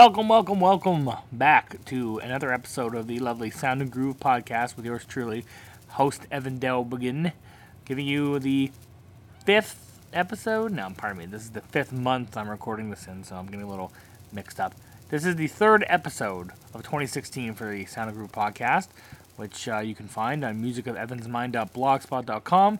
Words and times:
Welcome, 0.00 0.28
welcome, 0.28 0.60
welcome 0.60 1.10
back 1.30 1.84
to 1.84 2.20
another 2.20 2.54
episode 2.54 2.94
of 2.94 3.06
the 3.06 3.18
lovely 3.18 3.50
Sound 3.50 3.82
and 3.82 3.90
Groove 3.90 4.18
podcast 4.18 4.74
with 4.74 4.86
yours 4.86 5.04
truly, 5.04 5.44
host 5.88 6.26
Evan 6.30 6.58
Delbegin, 6.58 7.34
giving 7.84 8.06
you 8.06 8.38
the 8.38 8.72
fifth 9.44 10.00
episode. 10.14 10.72
No, 10.72 10.90
pardon 10.96 11.18
me. 11.18 11.26
This 11.26 11.42
is 11.42 11.50
the 11.50 11.60
fifth 11.60 11.92
month 11.92 12.34
I'm 12.34 12.48
recording 12.48 12.88
this 12.88 13.06
in, 13.08 13.24
so 13.24 13.36
I'm 13.36 13.44
getting 13.44 13.60
a 13.60 13.68
little 13.68 13.92
mixed 14.32 14.58
up. 14.58 14.74
This 15.10 15.26
is 15.26 15.36
the 15.36 15.48
third 15.48 15.84
episode 15.86 16.52
of 16.72 16.82
2016 16.82 17.52
for 17.52 17.70
the 17.70 17.84
Sound 17.84 18.08
and 18.08 18.16
Groove 18.16 18.32
podcast, 18.32 18.88
which 19.36 19.68
uh, 19.68 19.80
you 19.80 19.94
can 19.94 20.08
find 20.08 20.42
on 20.42 20.62
musicofevansmind.blogspot.com, 20.62 22.78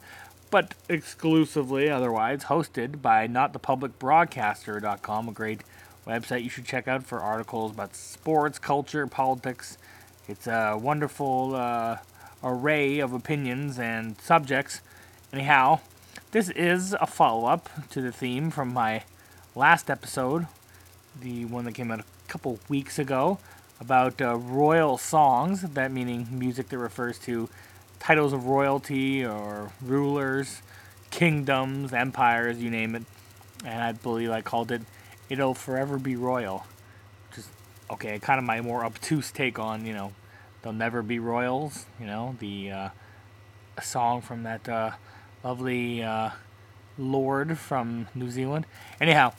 but 0.51 0.75
exclusively 0.89 1.91
otherwise 1.91 2.45
hosted 2.45 3.03
by 3.03 3.29
notthepublicbroadcaster.com, 3.29 5.29
a 5.29 5.33
great 5.33 5.61
website 6.07 6.43
you 6.43 6.51
should 6.51 6.65
check 6.65 6.89
out 6.89 7.05
for 7.05 7.21
articles 7.21 7.73
about 7.73 7.95
sports, 7.95 8.59
culture, 8.59 9.07
politics. 9.07 9.79
It's 10.29 10.47
a 10.47 10.79
wonderful 10.81 11.55
uh, 11.55 11.99
array 12.43 12.99
of 13.01 13.13
opinions 13.13 13.79
and 13.79 14.21
subjects. 14.21 14.81
Anyhow, 15.33 15.81
this 16.33 16.49
is 16.51 16.95
a 17.01 17.07
follow 17.07 17.47
up 17.47 17.69
to 17.91 18.01
the 18.01 18.13
theme 18.13 18.51
from 18.51 18.73
my 18.73 19.05
last 19.55 19.91
episode, 19.91 20.47
the 21.21 21.45
one 21.45 21.65
that 21.65 21.73
came 21.73 21.91
out 21.91 22.01
a 22.01 22.05
couple 22.29 22.59
weeks 22.69 22.99
ago, 22.99 23.39
about 23.81 24.21
uh, 24.21 24.37
royal 24.37 24.99
songs, 24.99 25.63
that 25.63 25.91
meaning 25.91 26.29
music 26.31 26.69
that 26.69 26.79
refers 26.79 27.19
to 27.19 27.49
titles 27.99 28.33
of 28.33 28.47
royalty 28.47 29.25
or 29.25 29.73
rulers, 29.83 30.63
kingdoms, 31.11 31.93
empires, 31.93 32.63
you 32.63 32.71
name 32.71 32.95
it. 32.95 33.03
And 33.65 33.83
I 33.83 33.93
believe 33.93 34.31
I 34.31 34.41
called 34.41 34.71
it 34.71 34.83
it'll 35.31 35.55
forever 35.55 35.99
be 35.99 36.17
royal. 36.17 36.67
Just 37.35 37.49
okay, 37.89 38.19
kind 38.19 38.39
of 38.39 38.45
my 38.45 38.61
more 38.61 38.85
obtuse 38.85 39.31
take 39.31 39.59
on 39.59 39.87
you 39.87 39.95
know, 39.95 40.13
they'll 40.61 40.73
never 40.73 41.01
be 41.03 41.19
royals. 41.19 41.87
You 41.99 42.07
know, 42.07 42.37
the 42.41 42.71
uh, 42.71 42.89
song 43.81 44.21
from 44.21 44.43
that 44.43 44.69
uh, 44.69 44.91
lovely 45.43 46.03
uh, 46.03 46.31
Lorde 46.99 47.57
from 47.57 48.09
New 48.15 48.31
Zealand. 48.31 48.67
Anyhow, 49.01 49.33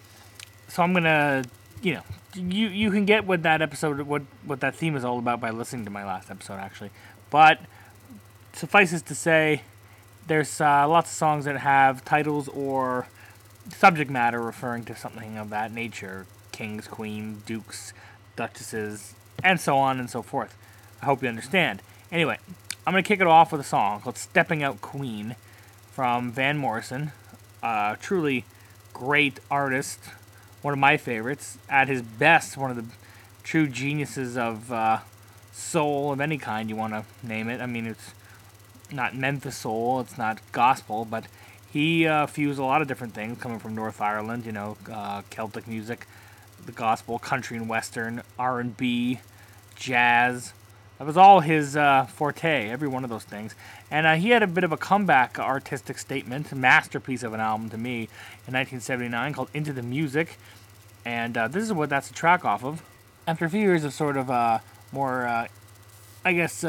so 0.68 0.82
I'm 0.82 0.94
gonna 0.94 1.44
you 1.84 1.94
know 1.94 2.04
you 2.34 2.68
you 2.70 2.90
can 2.92 3.06
get 3.06 3.26
what 3.26 3.44
that 3.44 3.62
episode 3.62 4.00
what 4.02 4.24
what 4.46 4.62
that 4.62 4.76
theme 4.76 4.96
is 4.96 5.04
all 5.04 5.20
about 5.20 5.40
by 5.42 5.52
listening 5.52 5.86
to 5.86 5.92
my 5.92 6.06
last 6.06 6.32
episode 6.32 6.56
actually, 6.56 6.92
but 7.30 7.60
suffices 8.54 9.02
to 9.04 9.16
say. 9.16 9.62
There's 10.28 10.62
uh, 10.62 10.88
lots 10.88 11.10
of 11.12 11.18
songs 11.18 11.46
that 11.46 11.58
have 11.58 12.06
titles 12.06 12.48
or 12.48 13.08
subject 13.76 14.12
matter 14.12 14.42
referring 14.42 14.86
to 14.86 14.96
something 14.96 15.38
of 15.38 15.50
that 15.50 15.72
nature 15.72 16.26
kings, 16.52 16.88
queens, 16.88 17.44
dukes, 17.44 17.94
duchesses, 18.36 19.14
and 19.44 19.60
so 19.60 19.78
on 19.78 20.00
and 20.00 20.10
so 20.10 20.22
forth. 20.22 20.58
I 21.02 21.06
hope 21.06 21.24
you 21.24 21.30
understand. 21.30 21.82
Anyway, 22.12 22.38
I'm 22.86 22.94
going 22.94 23.04
to 23.04 23.08
kick 23.08 23.22
it 23.22 23.28
off 23.28 23.52
with 23.52 23.62
a 23.62 23.66
song 23.66 24.02
called 24.02 24.18
Stepping 24.18 24.62
Out 24.64 24.82
Queen 24.82 25.36
from 25.92 26.32
Van 26.32 26.58
Morrison, 26.58 27.12
a 27.64 27.98
truly 28.00 28.46
great 28.94 29.40
artist, 29.50 30.00
one 30.62 30.74
of 30.74 30.80
my 30.80 30.98
favorites. 30.98 31.58
At 31.70 31.88
his 31.88 32.02
best, 32.02 32.58
one 32.58 32.70
of 32.70 32.78
the 32.78 32.86
true 33.44 33.68
geniuses 33.68 34.38
of 34.38 34.72
uh, 34.72 35.00
soul 35.52 36.12
of 36.12 36.22
any 36.22 36.38
kind 36.38 36.70
you 36.70 36.76
want 36.76 36.94
to 36.94 37.06
name 37.26 37.50
it. 37.50 37.62
I 37.62 37.66
mean, 37.66 37.88
it's 37.88 38.14
not 38.92 39.16
Memphis 39.16 39.58
soul, 39.58 40.00
it's 40.00 40.18
not 40.18 40.40
gospel, 40.52 41.06
but 41.06 41.26
he 41.72 42.06
uh, 42.06 42.28
fused 42.28 42.60
a 42.60 42.64
lot 42.64 42.82
of 42.82 42.88
different 42.88 43.14
things 43.14 43.40
coming 43.40 43.58
from 43.58 43.76
North 43.76 44.02
Ireland. 44.02 44.46
You 44.46 44.52
know, 44.52 44.78
uh, 44.92 45.22
Celtic 45.30 45.68
music, 45.68 46.06
the 46.66 46.74
gospel, 46.74 47.18
country 47.18 47.58
and 47.58 47.70
western, 47.70 48.24
R 48.38 48.60
and 48.60 48.76
B, 48.76 49.20
jazz. 49.76 50.54
That 50.98 51.08
was 51.08 51.18
all 51.18 51.40
his 51.40 51.78
uh, 51.78 52.06
forte. 52.06 52.70
Every 52.70 52.88
one 52.88 53.04
of 53.04 53.10
those 53.10 53.24
things, 53.24 53.56
and 53.90 54.06
uh, 54.06 54.16
he 54.16 54.30
had 54.30 54.44
a 54.44 54.48
bit 54.48 54.64
of 54.64 54.72
a 54.72 54.78
comeback 54.78 55.40
artistic 55.40 55.98
statement, 55.98 56.54
masterpiece 56.54 57.24
of 57.24 57.34
an 57.34 57.40
album 57.40 57.70
to 57.70 57.78
me, 57.78 58.02
in 58.46 58.54
1979 58.54 59.34
called 59.34 59.50
"Into 59.54 59.72
the 59.72 59.82
Music," 59.82 60.38
and 61.06 61.38
uh, 61.38 61.48
this 61.48 61.64
is 61.64 61.74
what 61.74 61.90
that's 61.90 62.10
a 62.10 62.14
track 62.14 62.44
off 62.44 62.64
of. 62.66 62.84
After 63.26 63.46
a 63.46 63.50
few 63.50 63.62
years 63.62 63.84
of 63.86 63.94
sort 63.94 64.18
of 64.18 64.30
uh, 64.30 64.60
more, 64.92 65.48
I 66.26 66.34
guess, 66.34 66.64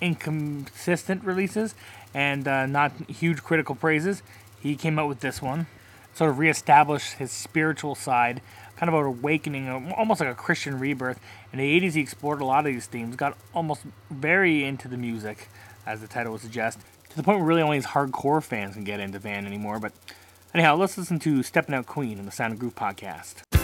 inconsistent 0.00 1.24
releases 1.24 1.74
and 2.14 2.46
uh, 2.46 2.66
not 2.66 2.92
huge 3.08 3.42
critical 3.42 3.74
praises, 3.74 4.22
he 4.60 4.76
came 4.76 4.98
out 4.98 5.08
with 5.08 5.20
this 5.20 5.42
one. 5.42 5.66
Sort 6.14 6.30
of 6.30 6.38
reestablished 6.38 7.14
his 7.14 7.32
spiritual 7.32 7.94
side, 7.94 8.42
kind 8.76 8.88
of 8.88 8.94
an 8.94 9.06
awakening, 9.06 9.92
almost 9.96 10.20
like 10.20 10.28
a 10.28 10.34
Christian 10.34 10.78
rebirth. 10.78 11.18
In 11.52 11.58
the 11.58 11.80
80s, 11.80 11.94
he 11.94 12.00
explored 12.00 12.40
a 12.40 12.44
lot 12.44 12.66
of 12.66 12.72
these 12.72 12.86
themes, 12.86 13.16
got 13.16 13.36
almost 13.54 13.82
very 14.10 14.64
into 14.64 14.88
the 14.88 14.98
music, 14.98 15.48
as 15.86 16.00
the 16.00 16.06
title 16.06 16.32
would 16.32 16.42
suggest, 16.42 16.80
to 17.08 17.16
the 17.16 17.22
point 17.22 17.38
where 17.38 17.46
really 17.46 17.62
only 17.62 17.76
his 17.76 17.86
hardcore 17.86 18.42
fans 18.42 18.74
can 18.74 18.84
get 18.84 19.00
into 19.00 19.18
Van 19.18 19.46
anymore. 19.46 19.78
But 19.78 19.92
anyhow, 20.52 20.76
let's 20.76 20.98
listen 20.98 21.18
to 21.20 21.42
Stepping 21.42 21.74
Out 21.74 21.86
Queen 21.86 22.18
in 22.18 22.26
the 22.26 22.32
Sound 22.32 22.52
of 22.52 22.58
Groove 22.58 22.74
podcast. 22.74 23.61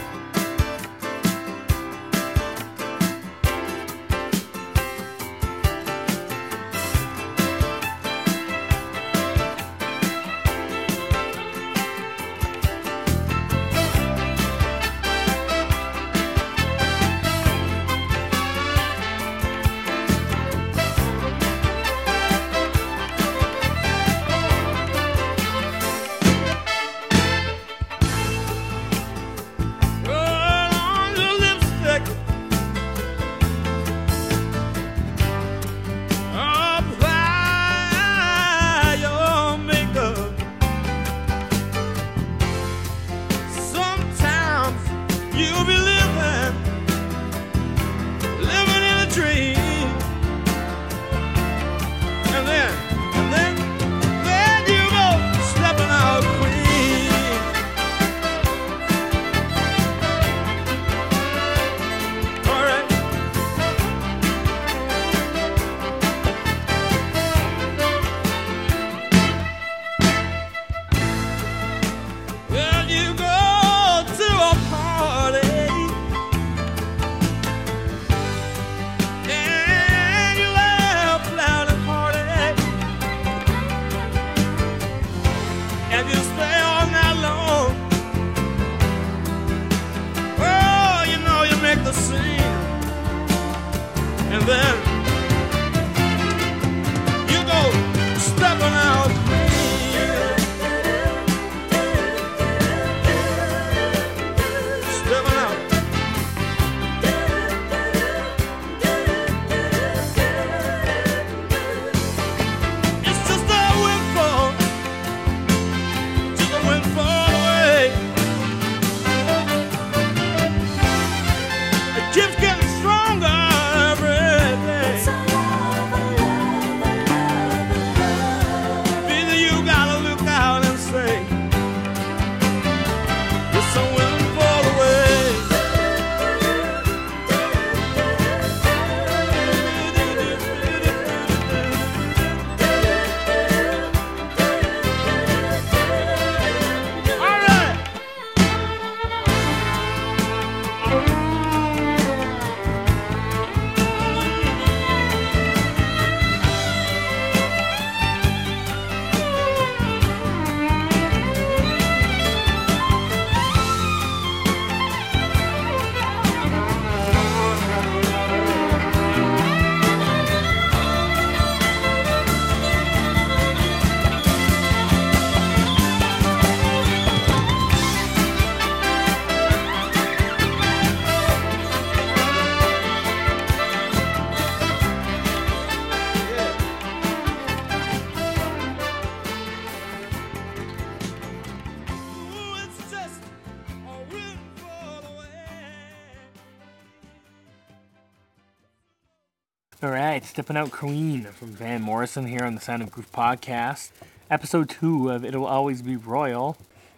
Stepping 200.38 200.56
out 200.56 200.70
Queen 200.70 201.24
from 201.24 201.48
Van 201.48 201.82
Morrison 201.82 202.24
here 202.24 202.44
on 202.44 202.54
the 202.54 202.60
Sound 202.60 202.80
of 202.80 202.92
Groove 202.92 203.10
podcast, 203.10 203.90
episode 204.30 204.70
two 204.70 205.10
of 205.10 205.24
It'll 205.24 205.44
Always 205.44 205.82
Be 205.82 205.96
Royal 205.96 206.56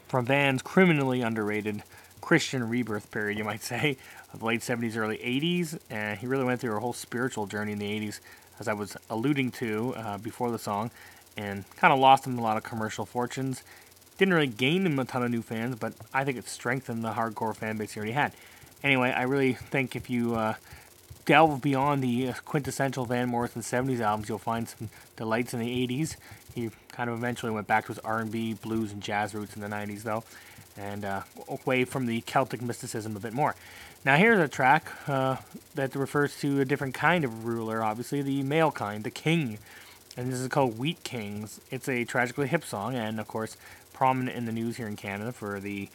from 0.08 0.26
Van's 0.26 0.60
criminally 0.60 1.22
underrated 1.22 1.82
Christian 2.20 2.68
rebirth 2.68 3.10
period, 3.10 3.38
you 3.38 3.44
might 3.44 3.62
say, 3.62 3.96
of 4.34 4.40
the 4.40 4.44
late 4.44 4.60
70s, 4.60 4.94
early 4.94 5.16
80s. 5.16 5.78
And 5.88 6.18
he 6.18 6.26
really 6.26 6.44
went 6.44 6.60
through 6.60 6.76
a 6.76 6.80
whole 6.80 6.92
spiritual 6.92 7.46
journey 7.46 7.72
in 7.72 7.78
the 7.78 7.86
80s, 7.86 8.20
as 8.58 8.68
I 8.68 8.74
was 8.74 8.94
alluding 9.08 9.52
to 9.52 9.94
uh, 9.96 10.18
before 10.18 10.50
the 10.50 10.58
song, 10.58 10.90
and 11.34 11.64
kind 11.76 11.94
of 11.94 11.98
lost 11.98 12.26
him 12.26 12.38
a 12.38 12.42
lot 12.42 12.58
of 12.58 12.62
commercial 12.62 13.06
fortunes. 13.06 13.62
Didn't 14.18 14.34
really 14.34 14.48
gain 14.48 14.84
him 14.84 14.98
a 14.98 15.06
ton 15.06 15.22
of 15.22 15.30
new 15.30 15.40
fans, 15.40 15.76
but 15.76 15.94
I 16.12 16.24
think 16.24 16.36
it 16.36 16.46
strengthened 16.46 17.02
the 17.02 17.12
hardcore 17.12 17.56
fan 17.56 17.78
base 17.78 17.92
he 17.94 18.00
already 18.00 18.12
had. 18.12 18.34
Anyway, 18.82 19.10
I 19.10 19.22
really 19.22 19.54
think 19.54 19.96
if 19.96 20.10
you 20.10 20.34
uh, 20.34 20.56
delve 21.24 21.60
beyond 21.60 22.02
the 22.02 22.28
uh, 22.28 22.34
quintessential 22.44 23.04
Van 23.04 23.28
Morrison 23.28 23.62
70s 23.62 24.00
albums, 24.00 24.28
you'll 24.28 24.38
find 24.38 24.68
some 24.68 24.90
delights 25.16 25.54
in 25.54 25.60
the 25.60 25.86
80s. 25.86 26.16
He 26.54 26.70
kind 26.92 27.08
of 27.08 27.16
eventually 27.16 27.52
went 27.52 27.66
back 27.66 27.86
to 27.86 27.92
his 27.92 27.98
R&B, 28.00 28.54
blues, 28.54 28.92
and 28.92 29.02
jazz 29.02 29.34
roots 29.34 29.54
in 29.54 29.62
the 29.62 29.68
90s, 29.68 30.02
though, 30.02 30.24
and 30.76 31.04
uh, 31.04 31.22
away 31.48 31.84
from 31.84 32.06
the 32.06 32.20
Celtic 32.22 32.60
mysticism 32.60 33.16
a 33.16 33.20
bit 33.20 33.32
more. 33.32 33.54
Now, 34.04 34.16
here's 34.16 34.38
a 34.38 34.48
track 34.48 34.90
uh, 35.08 35.36
that 35.74 35.94
refers 35.94 36.38
to 36.40 36.60
a 36.60 36.64
different 36.64 36.94
kind 36.94 37.24
of 37.24 37.44
ruler, 37.44 37.82
obviously, 37.82 38.22
the 38.22 38.42
male 38.42 38.72
kind, 38.72 39.04
the 39.04 39.10
king. 39.10 39.58
And 40.16 40.32
this 40.32 40.40
is 40.40 40.48
called 40.48 40.78
Wheat 40.78 41.02
Kings. 41.04 41.60
It's 41.70 41.88
a 41.88 42.04
tragically 42.04 42.48
hip 42.48 42.64
song, 42.64 42.94
and 42.94 43.20
of 43.20 43.28
course, 43.28 43.56
prominent 43.92 44.36
in 44.36 44.46
the 44.46 44.52
news 44.52 44.78
here 44.78 44.88
in 44.88 44.96
Canada 44.96 45.32
for 45.32 45.60
the 45.60 45.88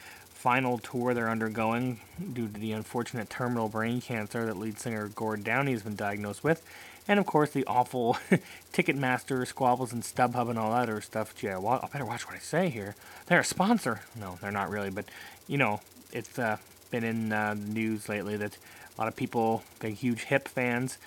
final 0.45 0.77
tour 0.77 1.15
they're 1.15 1.27
undergoing 1.27 1.99
due 2.33 2.47
to 2.47 2.59
the 2.59 2.71
unfortunate 2.71 3.31
terminal 3.31 3.67
brain 3.67 3.99
cancer 3.99 4.45
that 4.45 4.55
lead 4.55 4.77
singer 4.77 5.07
Gord 5.07 5.43
Downie 5.43 5.71
has 5.71 5.81
been 5.81 5.95
diagnosed 5.95 6.43
with. 6.43 6.63
And 7.07 7.19
of 7.19 7.25
course, 7.25 7.49
the 7.49 7.65
awful 7.65 8.13
Ticketmaster 8.71 9.47
squabbles 9.47 9.91
and 9.91 10.03
StubHub 10.03 10.47
and 10.47 10.59
all 10.59 10.69
that 10.69 10.83
other 10.83 11.01
stuff. 11.01 11.33
Yeah, 11.41 11.57
well, 11.57 11.79
I 11.81 11.87
better 11.87 12.05
watch 12.05 12.27
what 12.27 12.35
I 12.35 12.39
say 12.39 12.69
here. 12.69 12.95
They're 13.25 13.39
a 13.39 13.43
sponsor. 13.43 14.01
No, 14.15 14.37
they're 14.39 14.51
not 14.51 14.69
really, 14.69 14.91
but 14.91 15.05
you 15.47 15.57
know, 15.57 15.81
it's 16.11 16.37
uh, 16.37 16.57
been 16.91 17.03
in 17.03 17.33
uh, 17.33 17.55
the 17.55 17.73
news 17.73 18.07
lately 18.07 18.37
that 18.37 18.55
a 18.55 19.01
lot 19.01 19.07
of 19.07 19.15
people, 19.15 19.63
big, 19.79 19.95
huge 19.95 20.25
hip 20.25 20.47
fans, 20.47 20.99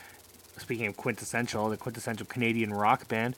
speaking 0.56 0.88
of 0.88 0.96
quintessential, 0.96 1.68
the 1.68 1.76
quintessential 1.76 2.26
Canadian 2.26 2.74
rock 2.74 3.06
band, 3.06 3.36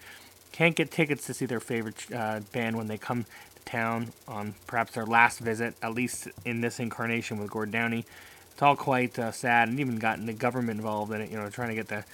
can't 0.51 0.75
get 0.75 0.91
tickets 0.91 1.27
to 1.27 1.35
see 1.35 1.45
their 1.45 1.61
favorite 1.61 2.07
uh, 2.11 2.41
band 2.53 2.79
when 2.79 2.87
they 2.87 2.97
come 2.97 3.27
town 3.71 4.13
on 4.27 4.55
perhaps 4.67 4.93
their 4.93 5.07
last 5.07 5.39
visit, 5.39 5.75
at 5.83 5.95
least 5.95 6.29
in 6.45 6.61
this 6.61 6.81
incarnation 6.81 7.39
with 7.39 7.51
Gord 7.51 7.71
Downie. 7.71 8.05
It's 8.53 8.63
all 8.63 8.77
quite 8.77 9.19
uh, 9.19 9.33
sad, 9.33 9.69
and 9.69 9.81
even 9.81 9.99
gotten 9.99 10.27
the 10.27 10.33
government 10.33 10.79
involved 10.79 11.13
in 11.13 11.21
it. 11.21 11.31
You 11.31 11.39
know, 11.39 11.49
trying 11.49 11.71
to 11.71 11.75
get 11.75 11.89
the 11.89 12.05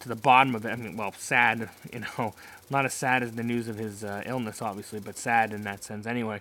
to 0.00 0.08
the 0.08 0.16
bottom 0.16 0.54
of 0.54 0.66
it. 0.66 0.70
I 0.70 0.76
mean, 0.76 0.96
well, 0.96 1.12
sad. 1.12 1.70
You 1.92 2.00
know, 2.00 2.34
not 2.68 2.84
as 2.84 2.94
sad 2.94 3.22
as 3.22 3.32
the 3.32 3.42
news 3.42 3.68
of 3.68 3.78
his 3.78 4.02
uh, 4.04 4.22
illness, 4.26 4.60
obviously, 4.60 5.00
but 5.00 5.16
sad 5.16 5.52
in 5.52 5.62
that 5.62 5.84
sense 5.84 6.06
anyway. 6.06 6.40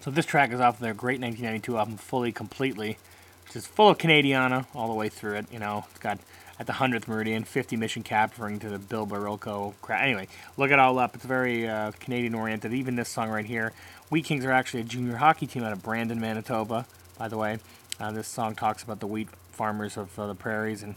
So 0.00 0.10
this 0.10 0.26
track 0.26 0.52
is 0.52 0.60
off 0.60 0.80
their 0.80 0.92
great 0.92 1.20
1992 1.20 1.78
album, 1.78 1.96
Fully 1.96 2.32
Completely, 2.32 2.98
which 3.46 3.54
is 3.54 3.66
full 3.66 3.88
of 3.88 3.98
Canadiana 3.98 4.66
all 4.74 4.88
the 4.88 4.94
way 4.94 5.08
through 5.08 5.36
it. 5.36 5.46
You 5.52 5.60
know, 5.60 5.84
it's 5.90 6.00
got 6.00 6.18
at 6.58 6.66
the 6.66 6.74
100th 6.74 7.08
Meridian, 7.08 7.44
50 7.44 7.76
Mission 7.76 8.02
Cap, 8.02 8.30
referring 8.32 8.58
to 8.60 8.68
the 8.68 8.78
Bill 8.78 9.06
Barilko 9.06 9.74
crap. 9.82 10.02
Anyway, 10.02 10.28
look 10.56 10.70
it 10.70 10.78
all 10.78 10.98
up. 10.98 11.14
It's 11.14 11.24
very 11.24 11.68
uh, 11.68 11.92
Canadian 12.00 12.34
oriented. 12.34 12.72
Even 12.72 12.96
this 12.96 13.08
song 13.08 13.30
right 13.30 13.44
here. 13.44 13.72
Wheat 14.10 14.24
Kings 14.24 14.44
are 14.44 14.52
actually 14.52 14.80
a 14.80 14.84
junior 14.84 15.16
hockey 15.16 15.46
team 15.46 15.62
out 15.64 15.72
of 15.72 15.82
Brandon, 15.82 16.20
Manitoba, 16.20 16.86
by 17.18 17.28
the 17.28 17.36
way. 17.38 17.58
Uh, 17.98 18.12
this 18.12 18.28
song 18.28 18.54
talks 18.54 18.82
about 18.82 19.00
the 19.00 19.06
wheat 19.06 19.28
farmers 19.52 19.96
of 19.96 20.18
uh, 20.18 20.26
the 20.26 20.34
prairies 20.34 20.82
and 20.82 20.94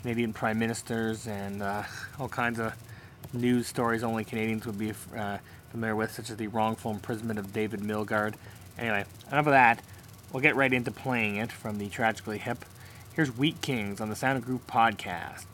Canadian 0.00 0.32
prime 0.32 0.58
ministers 0.58 1.26
and 1.26 1.62
uh, 1.62 1.82
all 2.18 2.28
kinds 2.28 2.58
of 2.58 2.74
news 3.32 3.66
stories 3.66 4.02
only 4.02 4.24
Canadians 4.24 4.66
would 4.66 4.78
be 4.78 4.92
uh, 5.16 5.38
familiar 5.70 5.96
with, 5.96 6.12
such 6.12 6.30
as 6.30 6.36
the 6.36 6.46
wrongful 6.46 6.90
imprisonment 6.90 7.38
of 7.38 7.52
David 7.52 7.80
Milgaard. 7.80 8.34
Anyway, 8.78 9.04
enough 9.30 9.46
of 9.46 9.52
that. 9.52 9.82
We'll 10.32 10.42
get 10.42 10.56
right 10.56 10.72
into 10.72 10.90
playing 10.90 11.36
it 11.36 11.52
from 11.52 11.78
the 11.78 11.88
Tragically 11.88 12.38
Hip. 12.38 12.64
Here's 13.16 13.34
Wheat 13.34 13.62
Kings 13.62 13.98
on 14.02 14.10
the 14.10 14.14
Sound 14.14 14.36
of 14.36 14.44
Groove 14.44 14.66
podcast. 14.66 15.46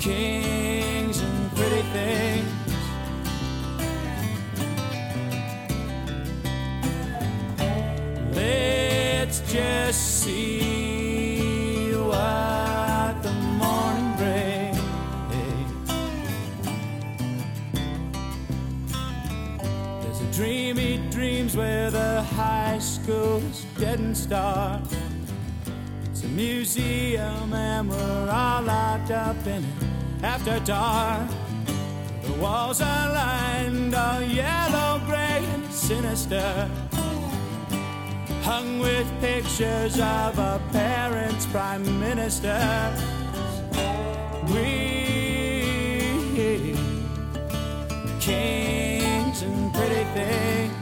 Kings 0.00 1.20
and 1.20 1.52
pretty 1.56 1.82
things. 1.92 2.50
Let's 8.34 9.40
just 9.52 10.22
see 10.22 11.92
what 11.94 13.22
the 13.22 13.32
morning 13.60 14.16
brings. 14.16 14.80
There's 20.02 20.20
a 20.20 20.32
dream 20.32 20.76
he 20.76 20.98
dreams 21.10 21.56
where 21.56 21.90
the 21.90 22.22
high 22.22 22.78
school's 22.78 23.64
dead 23.78 23.98
and 24.00 24.16
star. 24.16 24.82
It's 26.10 26.22
a 26.22 26.28
museum 26.28 27.52
and 27.52 27.90
we're 27.90 28.13
after 30.24 30.58
dark. 30.60 31.28
The 32.22 32.32
walls 32.40 32.80
are 32.80 33.12
lined 33.12 33.94
all 33.94 34.22
yellow, 34.22 35.00
gray, 35.06 35.44
and 35.52 35.70
sinister. 35.70 36.68
Hung 38.42 38.78
with 38.78 39.06
pictures 39.20 39.96
of 39.96 40.38
our 40.38 40.58
parents' 40.72 41.46
prime 41.46 41.84
ministers. 42.00 43.00
Wheat 44.50 44.94
kings 48.20 49.42
and 49.42 49.74
pretty 49.74 50.04
things. 50.14 50.73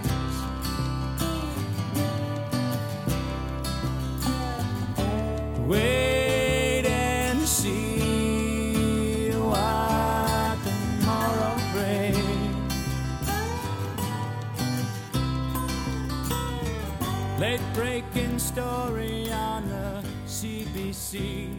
Breaking 17.75 18.39
story 18.39 19.33
on 19.33 19.67
the 19.67 20.05
CBC. 20.27 21.59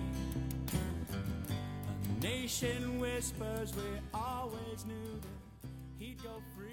A 2.04 2.24
nation 2.24 3.00
whispers 3.00 3.74
we 3.76 3.82
always 4.14 4.86
knew 4.86 5.20
that 5.22 5.70
he'd 5.98 6.22
go 6.22 6.44
free. 6.56 6.70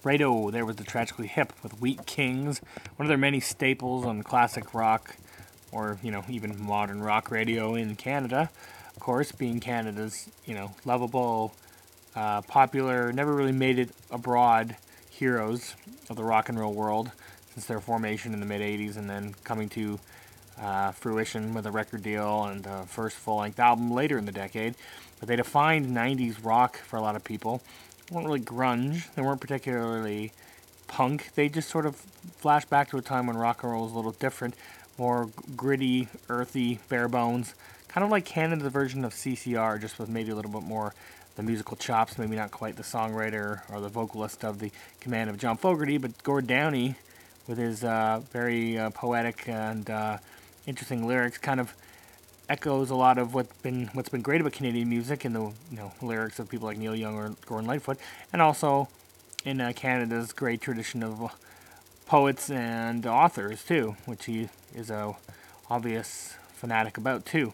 Fredo, 0.00 0.52
there 0.52 0.64
was 0.64 0.76
the 0.76 0.84
Tragically 0.84 1.26
Hip 1.26 1.52
with 1.64 1.80
Wheat 1.80 2.06
Kings, 2.06 2.60
one 2.94 3.06
of 3.06 3.08
their 3.08 3.18
many 3.18 3.40
staples 3.40 4.04
on 4.04 4.22
classic 4.22 4.74
rock 4.74 5.16
or, 5.72 5.98
you 6.04 6.12
know, 6.12 6.22
even 6.28 6.62
modern 6.64 7.00
rock 7.02 7.32
radio 7.32 7.74
in 7.74 7.96
Canada. 7.96 8.48
Of 8.94 9.00
course, 9.00 9.32
being 9.32 9.58
Canada's, 9.58 10.30
you 10.44 10.54
know, 10.54 10.70
lovable, 10.84 11.52
uh, 12.14 12.42
popular, 12.42 13.12
never 13.12 13.34
really 13.34 13.50
made 13.50 13.80
it 13.80 13.90
abroad 14.12 14.76
heroes 15.14 15.74
of 16.10 16.16
the 16.16 16.24
rock 16.24 16.48
and 16.48 16.58
roll 16.58 16.72
world 16.72 17.10
since 17.52 17.66
their 17.66 17.80
formation 17.80 18.34
in 18.34 18.40
the 18.40 18.46
mid 18.46 18.60
80s 18.60 18.96
and 18.96 19.08
then 19.08 19.34
coming 19.44 19.68
to 19.70 19.98
uh, 20.60 20.92
fruition 20.92 21.54
with 21.54 21.66
a 21.66 21.70
record 21.70 22.02
deal 22.02 22.44
and 22.44 22.66
a 22.66 22.84
first 22.86 23.16
full 23.16 23.38
length 23.38 23.58
album 23.58 23.90
later 23.90 24.18
in 24.18 24.26
the 24.26 24.32
decade. 24.32 24.74
But 25.20 25.28
they 25.28 25.36
defined 25.36 25.96
90s 25.96 26.44
rock 26.44 26.76
for 26.78 26.96
a 26.96 27.00
lot 27.00 27.16
of 27.16 27.24
people. 27.24 27.62
They 28.06 28.14
weren't 28.14 28.26
really 28.26 28.40
grunge, 28.40 29.12
they 29.14 29.22
weren't 29.22 29.40
particularly 29.40 30.32
punk. 30.86 31.34
They 31.34 31.48
just 31.48 31.68
sort 31.68 31.86
of 31.86 31.96
flash 31.96 32.64
back 32.64 32.90
to 32.90 32.98
a 32.98 33.02
time 33.02 33.26
when 33.26 33.36
rock 33.36 33.62
and 33.62 33.72
roll 33.72 33.84
was 33.84 33.92
a 33.92 33.96
little 33.96 34.12
different, 34.12 34.54
more 34.98 35.30
gritty, 35.56 36.08
earthy, 36.28 36.80
bare 36.88 37.08
bones. 37.08 37.54
Kind 37.88 38.04
of 38.04 38.10
like 38.10 38.24
Canada's 38.24 38.72
version 38.72 39.04
of 39.04 39.12
CCR, 39.12 39.80
just 39.80 39.98
with 39.98 40.08
maybe 40.08 40.32
a 40.32 40.34
little 40.34 40.50
bit 40.50 40.62
more 40.62 40.94
the 41.36 41.42
musical 41.42 41.76
chops, 41.76 42.18
maybe 42.18 42.36
not 42.36 42.50
quite 42.50 42.76
the 42.76 42.82
songwriter 42.82 43.62
or 43.72 43.80
the 43.80 43.88
vocalist 43.88 44.44
of 44.44 44.58
the 44.58 44.70
command 45.00 45.30
of 45.30 45.38
John 45.38 45.56
Fogerty, 45.56 45.98
but 45.98 46.22
Gord 46.22 46.46
Downie, 46.46 46.94
with 47.46 47.58
his 47.58 47.82
uh, 47.84 48.20
very 48.32 48.78
uh, 48.78 48.90
poetic 48.90 49.48
and 49.48 49.90
uh, 49.90 50.18
interesting 50.66 51.06
lyrics, 51.06 51.38
kind 51.38 51.60
of 51.60 51.74
echoes 52.48 52.90
a 52.90 52.94
lot 52.94 53.18
of 53.18 53.34
what's 53.34 53.52
been 53.62 53.88
what's 53.94 54.08
been 54.08 54.20
great 54.22 54.40
about 54.40 54.52
Canadian 54.52 54.88
music 54.88 55.24
and 55.24 55.34
the 55.34 55.40
you 55.40 55.76
know 55.76 55.92
lyrics 56.02 56.38
of 56.38 56.48
people 56.48 56.66
like 56.66 56.76
Neil 56.76 56.94
Young 56.94 57.14
or 57.14 57.34
Gordon 57.46 57.66
Lightfoot, 57.66 57.98
and 58.32 58.40
also 58.40 58.88
in 59.44 59.60
uh, 59.60 59.72
Canada's 59.74 60.32
great 60.32 60.60
tradition 60.60 61.02
of 61.02 61.32
poets 62.06 62.50
and 62.50 63.06
authors 63.06 63.64
too, 63.64 63.96
which 64.06 64.26
he 64.26 64.48
is 64.74 64.90
a 64.90 65.16
obvious 65.68 66.34
fanatic 66.52 66.96
about 66.96 67.26
too. 67.26 67.52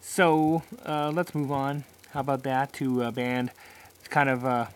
So 0.00 0.62
uh, 0.84 1.10
let's 1.12 1.34
move 1.34 1.50
on. 1.50 1.84
How 2.16 2.20
about 2.20 2.44
that 2.44 2.72
to 2.74 3.02
a 3.02 3.12
band? 3.12 3.50
It's 3.98 4.08
kind 4.08 4.30
of 4.30 4.42
uh, 4.46 4.66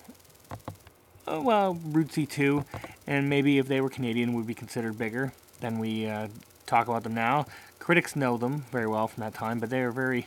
uh, 1.27 1.41
well 1.43 1.75
rootsy 1.75 2.29
too, 2.29 2.67
and 3.07 3.31
maybe 3.31 3.57
if 3.57 3.67
they 3.67 3.81
were 3.81 3.89
Canadian, 3.89 4.35
would 4.35 4.47
be 4.47 4.53
considered 4.53 4.99
bigger 4.99 5.33
than 5.61 5.79
we 5.79 6.07
uh, 6.07 6.29
talk 6.67 6.87
about 6.87 7.03
them 7.03 7.15
now. 7.15 7.47
Critics 7.79 8.15
know 8.15 8.37
them 8.37 8.67
very 8.71 8.87
well 8.87 9.09
from 9.09 9.23
that 9.23 9.33
time, 9.33 9.59
but 9.59 9.71
they 9.71 9.81
are 9.81 9.89
a 9.89 9.93
very 9.93 10.27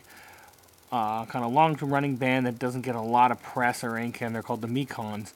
uh, 0.91 1.25
kind 1.25 1.46
of 1.46 1.53
long-running 1.53 2.15
band 2.15 2.48
that 2.48 2.58
doesn't 2.58 2.82
get 2.82 2.96
a 2.96 3.01
lot 3.01 3.29
of 3.29 3.43
press 3.43 3.84
or 3.84 3.96
ink, 3.96 4.20
and 4.20 4.34
they're 4.34 4.41
called 4.41 4.62
the 4.62 4.67
Mekons. 4.67 5.34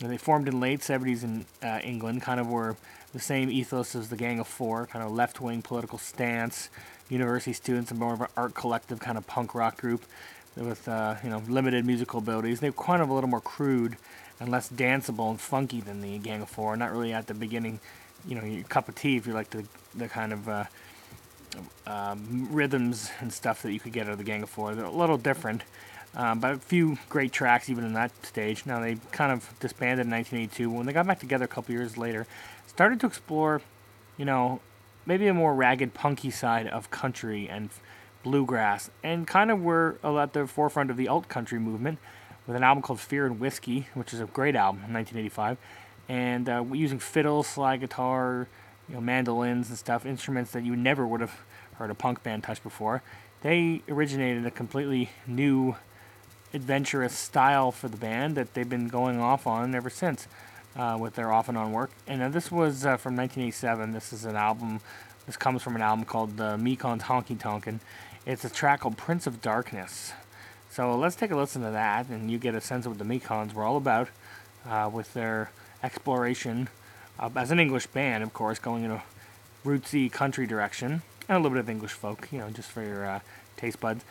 And 0.00 0.12
they 0.12 0.18
formed 0.18 0.46
in 0.46 0.60
late 0.60 0.78
70s 0.78 1.24
in 1.24 1.44
uh, 1.60 1.80
England, 1.82 2.22
kind 2.22 2.38
of 2.38 2.46
were 2.46 2.76
the 3.12 3.18
same 3.18 3.50
ethos 3.50 3.96
as 3.96 4.10
the 4.10 4.16
Gang 4.16 4.38
of 4.38 4.46
Four, 4.46 4.86
kind 4.86 5.04
of 5.04 5.10
left-wing 5.10 5.62
political 5.62 5.98
stance, 5.98 6.68
university 7.08 7.52
students, 7.52 7.90
and 7.90 7.98
more 7.98 8.12
of 8.14 8.20
an 8.20 8.28
art 8.36 8.54
collective 8.54 9.00
kind 9.00 9.18
of 9.18 9.26
punk 9.26 9.56
rock 9.56 9.76
group 9.76 10.04
with 10.56 10.88
uh, 10.88 11.16
you 11.22 11.30
know 11.30 11.42
limited 11.48 11.84
musical 11.84 12.18
abilities. 12.18 12.60
They're 12.60 12.72
kind 12.72 13.02
of 13.02 13.08
a 13.08 13.14
little 13.14 13.28
more 13.28 13.40
crude 13.40 13.96
and 14.40 14.48
less 14.50 14.68
danceable 14.68 15.30
and 15.30 15.40
funky 15.40 15.80
than 15.80 16.00
the 16.00 16.18
Gang 16.18 16.42
of 16.42 16.48
Four. 16.48 16.76
Not 16.76 16.92
really 16.92 17.12
at 17.12 17.26
the 17.26 17.34
beginning, 17.34 17.80
you 18.26 18.34
know, 18.34 18.44
your 18.44 18.64
cup 18.64 18.88
of 18.88 18.94
tea 18.94 19.16
if 19.16 19.26
you 19.26 19.32
like 19.32 19.50
the 19.50 19.64
the 19.94 20.08
kind 20.08 20.32
of 20.32 20.48
uh, 20.48 20.64
um, 21.86 22.48
rhythms 22.50 23.10
and 23.20 23.32
stuff 23.32 23.62
that 23.62 23.72
you 23.72 23.80
could 23.80 23.92
get 23.92 24.06
out 24.06 24.12
of 24.12 24.18
the 24.18 24.24
Gang 24.24 24.42
of 24.42 24.50
Four. 24.50 24.74
They're 24.74 24.84
a 24.84 24.90
little 24.90 25.18
different, 25.18 25.62
um, 26.14 26.40
but 26.40 26.54
a 26.54 26.58
few 26.58 26.98
great 27.08 27.32
tracks 27.32 27.68
even 27.68 27.84
in 27.84 27.92
that 27.94 28.10
stage. 28.24 28.66
Now 28.66 28.80
they 28.80 28.96
kind 29.12 29.32
of 29.32 29.52
disbanded 29.60 30.06
in 30.06 30.12
1982. 30.12 30.70
When 30.70 30.86
they 30.86 30.92
got 30.92 31.06
back 31.06 31.20
together 31.20 31.44
a 31.44 31.48
couple 31.48 31.74
years 31.74 31.96
later, 31.96 32.26
started 32.66 33.00
to 33.00 33.06
explore, 33.06 33.62
you 34.16 34.24
know, 34.24 34.60
maybe 35.06 35.26
a 35.28 35.34
more 35.34 35.54
ragged, 35.54 35.94
punky 35.94 36.30
side 36.30 36.66
of 36.66 36.90
country 36.90 37.48
and 37.48 37.70
bluegrass, 38.26 38.90
and 39.04 39.24
kind 39.24 39.52
of 39.52 39.62
were 39.62 39.98
at 40.02 40.32
the 40.32 40.48
forefront 40.48 40.90
of 40.90 40.96
the 40.96 41.06
alt 41.06 41.28
country 41.28 41.60
movement 41.60 42.00
with 42.44 42.56
an 42.56 42.64
album 42.64 42.82
called 42.82 42.98
Fear 42.98 43.26
and 43.26 43.38
Whiskey, 43.38 43.86
which 43.94 44.12
is 44.12 44.20
a 44.20 44.24
great 44.24 44.56
album, 44.56 44.82
in 44.88 44.92
1985, 44.92 45.56
and 46.08 46.48
uh, 46.48 46.64
using 46.72 46.98
fiddle, 46.98 47.44
slide 47.44 47.80
guitar, 47.80 48.48
you 48.88 48.96
know, 48.96 49.00
mandolins 49.00 49.68
and 49.68 49.78
stuff, 49.78 50.04
instruments 50.04 50.50
that 50.50 50.64
you 50.64 50.74
never 50.74 51.06
would 51.06 51.20
have 51.20 51.40
heard 51.74 51.88
a 51.88 51.94
punk 51.94 52.24
band 52.24 52.42
touch 52.42 52.60
before. 52.64 53.00
They 53.42 53.82
originated 53.88 54.44
a 54.44 54.50
completely 54.50 55.10
new, 55.28 55.76
adventurous 56.52 57.16
style 57.16 57.70
for 57.70 57.88
the 57.88 57.96
band 57.96 58.36
that 58.36 58.54
they've 58.54 58.68
been 58.68 58.88
going 58.88 59.20
off 59.20 59.46
on 59.46 59.72
ever 59.72 59.90
since 59.90 60.26
uh, 60.74 60.96
with 60.98 61.14
their 61.14 61.32
off 61.32 61.48
and 61.48 61.56
on 61.56 61.70
work. 61.70 61.90
And 62.08 62.22
uh, 62.22 62.28
this 62.28 62.50
was 62.50 62.84
uh, 62.84 62.96
from 62.96 63.16
1987. 63.16 63.92
This 63.92 64.12
is 64.12 64.24
an 64.24 64.34
album. 64.34 64.80
This 65.26 65.36
comes 65.36 65.62
from 65.62 65.74
an 65.74 65.82
album 65.82 66.04
called 66.04 66.40
uh, 66.40 66.56
Mekon's 66.56 67.02
Honky 67.04 67.38
Tonkin'. 67.38 67.80
It's 68.26 68.44
a 68.44 68.50
track 68.50 68.80
called 68.80 68.96
Prince 68.96 69.28
of 69.28 69.40
Darkness. 69.40 70.12
So 70.68 70.96
let's 70.96 71.14
take 71.14 71.30
a 71.30 71.36
listen 71.36 71.62
to 71.62 71.70
that, 71.70 72.08
and 72.08 72.28
you 72.28 72.38
get 72.38 72.56
a 72.56 72.60
sense 72.60 72.84
of 72.84 72.90
what 72.90 72.98
the 72.98 73.04
Mekons 73.04 73.54
were 73.54 73.62
all 73.62 73.76
about 73.76 74.08
uh, 74.68 74.90
with 74.92 75.14
their 75.14 75.52
exploration 75.80 76.68
uh, 77.20 77.30
as 77.36 77.52
an 77.52 77.60
English 77.60 77.86
band, 77.86 78.24
of 78.24 78.34
course, 78.34 78.58
going 78.58 78.82
in 78.82 78.90
a 78.90 79.04
rootsy 79.64 80.10
country 80.10 80.44
direction 80.44 81.02
and 81.28 81.36
a 81.36 81.38
little 81.38 81.50
bit 81.50 81.60
of 81.60 81.70
English 81.70 81.92
folk, 81.92 82.26
you 82.32 82.40
know, 82.40 82.50
just 82.50 82.68
for 82.68 82.82
your 82.82 83.06
uh, 83.06 83.20
taste 83.56 83.78
buds. 83.78 84.04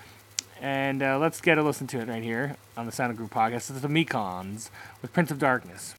And 0.61 1.03
uh, 1.03 1.19
let's 1.19 1.41
get 1.41 1.57
a 1.57 1.61
listen 1.61 1.85
to 1.87 1.99
it 1.99 2.07
right 2.07 2.23
here 2.23 2.55
on 2.77 2.85
the 2.85 2.93
Sound 2.93 3.11
of 3.11 3.17
Groove 3.17 3.31
podcast. 3.31 3.69
It's 3.69 3.81
the 3.81 3.89
Mekons 3.89 4.69
with 5.01 5.11
Prince 5.11 5.29
of 5.29 5.39
Darkness. 5.39 5.93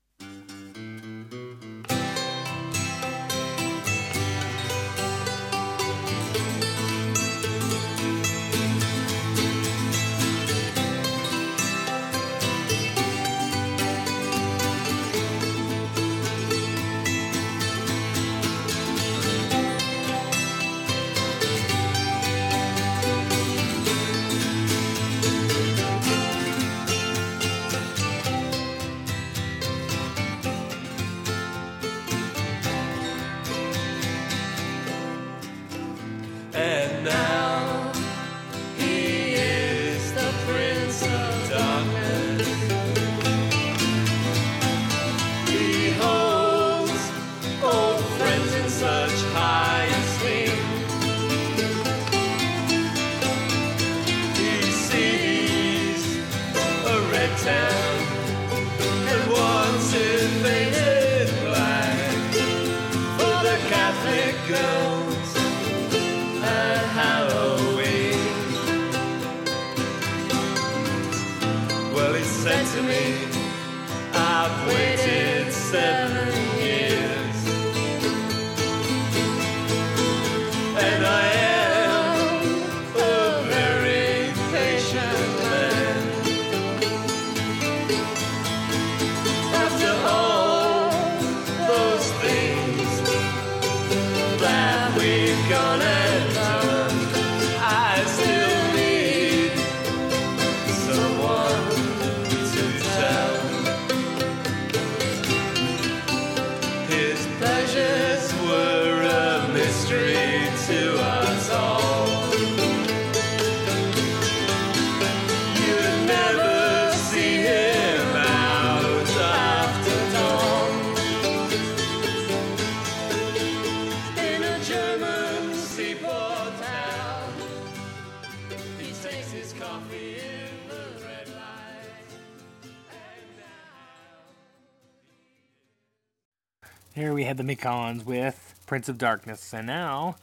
Had 137.27 137.39
the 137.39 137.43
Mekons 137.43 138.05
with 138.05 138.55
Prince 138.67 138.89
of 138.89 138.99
Darkness. 138.99 139.53
And 139.53 139.67
now, 139.67 140.15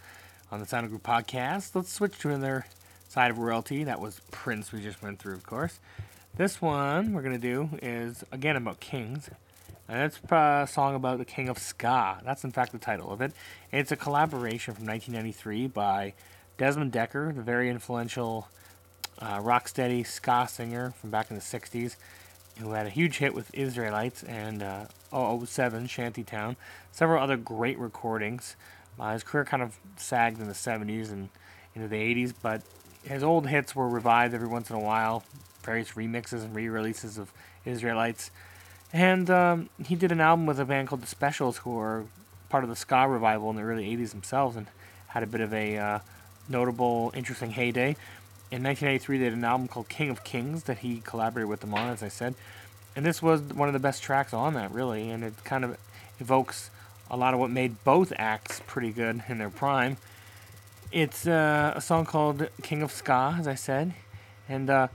on 0.49 0.61
the 0.61 0.65
Sound 0.65 0.85
of 0.85 0.89
Groove 0.89 1.03
podcast, 1.03 1.75
let's 1.75 1.91
switch 1.91 2.17
to 2.19 2.29
another 2.29 2.65
side 3.09 3.29
of 3.29 3.39
royalty. 3.39 3.83
That 3.83 3.99
was 3.99 4.21
Prince 4.31 4.71
we 4.71 4.81
just 4.81 5.03
went 5.03 5.19
through, 5.19 5.33
of 5.33 5.45
course. 5.45 5.81
This 6.37 6.61
one 6.61 7.11
we're 7.11 7.21
going 7.21 7.33
to 7.33 7.37
do 7.37 7.71
is, 7.81 8.23
again, 8.31 8.55
about 8.55 8.79
kings. 8.79 9.29
And 9.89 10.01
it's 10.01 10.17
a 10.31 10.65
song 10.71 10.95
about 10.95 11.17
the 11.17 11.25
king 11.25 11.49
of 11.49 11.59
ska. 11.59 12.21
That's, 12.23 12.45
in 12.45 12.51
fact, 12.51 12.71
the 12.71 12.77
title 12.77 13.11
of 13.11 13.19
it. 13.19 13.33
It's 13.69 13.91
a 13.91 13.97
collaboration 13.97 14.73
from 14.73 14.85
1993 14.85 15.67
by 15.67 16.13
Desmond 16.57 16.93
Dekker, 16.93 17.35
the 17.35 17.41
very 17.41 17.69
influential 17.69 18.47
uh, 19.19 19.39
rocksteady 19.39 20.07
ska 20.07 20.47
singer 20.49 20.93
from 21.01 21.09
back 21.09 21.29
in 21.29 21.35
the 21.35 21.41
60s, 21.41 21.97
who 22.59 22.71
had 22.71 22.85
a 22.85 22.89
huge 22.89 23.17
hit 23.17 23.33
with 23.33 23.53
Israelites 23.53 24.23
and 24.23 24.63
uh, 24.63 24.85
007, 25.11 25.87
Shantytown, 25.87 26.55
several 26.91 27.21
other 27.21 27.37
great 27.37 27.77
recordings. 27.79 28.55
Uh, 28.99 29.13
his 29.13 29.23
career 29.23 29.45
kind 29.45 29.63
of 29.63 29.77
sagged 29.97 30.39
in 30.39 30.47
the 30.47 30.53
70s 30.53 31.11
and 31.11 31.29
into 31.75 31.87
the 31.87 31.95
80s, 31.95 32.33
but 32.41 32.61
his 33.03 33.23
old 33.23 33.47
hits 33.47 33.75
were 33.75 33.89
revived 33.89 34.33
every 34.33 34.47
once 34.47 34.69
in 34.69 34.75
a 34.75 34.79
while, 34.79 35.23
various 35.63 35.91
remixes 35.91 36.43
and 36.43 36.55
re 36.55 36.69
releases 36.69 37.17
of 37.17 37.31
Israelites. 37.65 38.31
And 38.91 39.29
um, 39.29 39.69
he 39.83 39.95
did 39.95 40.11
an 40.11 40.21
album 40.21 40.45
with 40.45 40.59
a 40.59 40.65
band 40.65 40.87
called 40.87 41.01
The 41.01 41.07
Specials, 41.07 41.57
who 41.57 41.71
were 41.71 42.05
part 42.49 42.63
of 42.63 42.69
the 42.69 42.75
ska 42.75 43.07
revival 43.07 43.49
in 43.49 43.55
the 43.55 43.63
early 43.63 43.85
80s 43.97 44.11
themselves 44.11 44.55
and 44.55 44.67
had 45.07 45.23
a 45.23 45.27
bit 45.27 45.41
of 45.41 45.51
a 45.53 45.77
uh, 45.77 45.99
notable, 46.47 47.11
interesting 47.15 47.51
heyday. 47.51 47.95
In 48.53 48.61
1983, 48.61 49.17
they 49.17 49.23
did 49.23 49.33
an 49.33 49.43
album 49.43 49.67
called 49.67 49.89
King 49.89 50.11
of 50.11 50.23
Kings 50.23 50.65
that 50.65 50.77
he 50.77 51.01
collaborated 51.03 51.49
with 51.49 51.61
them 51.61 51.73
on, 51.73 51.89
as 51.89 52.03
I 52.03 52.07
said. 52.07 52.35
And 52.95 53.03
this 53.03 53.19
was 53.19 53.41
one 53.41 53.67
of 53.67 53.73
the 53.73 53.79
best 53.79 54.03
tracks 54.03 54.31
on 54.31 54.53
that, 54.53 54.71
really. 54.71 55.09
And 55.09 55.23
it 55.23 55.43
kind 55.43 55.65
of 55.65 55.75
evokes 56.19 56.69
a 57.09 57.17
lot 57.17 57.33
of 57.33 57.39
what 57.39 57.49
made 57.49 57.83
both 57.83 58.13
acts 58.15 58.61
pretty 58.67 58.91
good 58.91 59.23
in 59.27 59.39
their 59.39 59.49
prime. 59.49 59.97
It's 60.91 61.25
uh, 61.25 61.73
a 61.75 61.81
song 61.81 62.05
called 62.05 62.47
King 62.61 62.83
of 62.83 62.91
Ska, 62.91 63.37
as 63.39 63.47
I 63.47 63.55
said. 63.55 63.95
And 64.47 64.69
uh, 64.69 64.89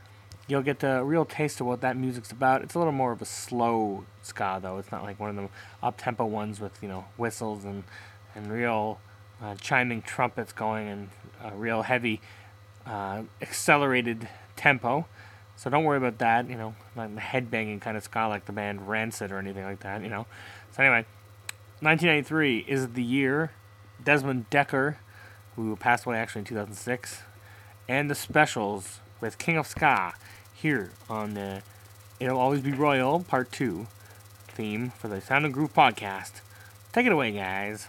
you'll 0.47 0.63
get 0.63 0.85
a 0.85 1.03
real 1.03 1.25
taste 1.25 1.61
of 1.61 1.67
what 1.67 1.81
that 1.81 1.97
music's 1.97 2.31
about. 2.31 2.63
It's 2.63 2.77
a 2.77 2.79
little 2.79 2.93
more 2.93 3.11
of 3.11 3.21
a 3.21 3.27
slow 3.27 4.05
ska, 4.23 4.61
though. 4.63 4.79
It's 4.79 4.93
not 4.93 5.03
like 5.03 5.19
one 5.19 5.31
of 5.31 5.35
the 5.35 5.49
up-tempo 5.83 6.27
ones 6.27 6.61
with 6.61 6.81
you 6.81 6.89
know 6.89 7.07
whistles 7.17 7.65
and 7.65 7.83
and 8.37 8.53
real 8.53 9.01
uh, 9.43 9.57
chiming 9.57 10.03
trumpets 10.03 10.53
going 10.53 10.87
and 10.87 11.61
real 11.61 11.83
heavy 11.83 12.21
uh, 12.89 13.23
accelerated 13.43 14.29
tempo. 14.57 15.07
So 15.57 15.71
don't 15.71 15.85
worry 15.85 15.99
about 15.99 16.19
that. 16.19 16.49
You 16.49 16.57
know, 16.57 16.75
the 16.95 17.09
headbanging 17.21 17.81
kind 17.81 17.97
of 17.97 18.03
ska 18.05 18.27
like 18.29 18.47
the 18.47 18.53
band 18.53 18.89
Rancid 18.89 19.31
or 19.31 19.39
anything 19.39 19.65
like 19.65 19.81
that. 19.81 20.03
You 20.03 20.09
know. 20.09 20.27
So 20.73 20.83
anyway, 20.83 21.05
1993 21.81 22.65
is 22.69 22.89
the 22.89 23.03
year. 23.03 23.53
Desmond 24.03 24.49
Dekker, 24.51 24.97
who 25.57 25.75
passed 25.77 26.07
away 26.07 26.19
actually 26.19 26.41
in 26.41 26.45
2006, 26.47 27.23
and 27.89 28.09
the 28.09 28.15
Specials 28.15 29.01
with 29.21 29.39
King 29.39 29.57
of 29.57 29.67
Ska 29.67 30.15
here 30.55 30.93
on 31.11 31.35
the 31.35 31.63
It'll 32.21 32.39
Always 32.39 32.61
Be 32.61 32.73
Royal 32.73 33.21
Part 33.21 33.51
2 33.53 33.89
theme 34.49 34.91
for 34.91 35.09
the 35.09 35.21
Sound 35.21 35.45
and 35.45 35.55
Groove 35.55 35.75
podcast. 35.75 36.41
Take 36.93 37.07
it 37.07 37.13
away, 37.13 37.33
guys. 37.33 37.89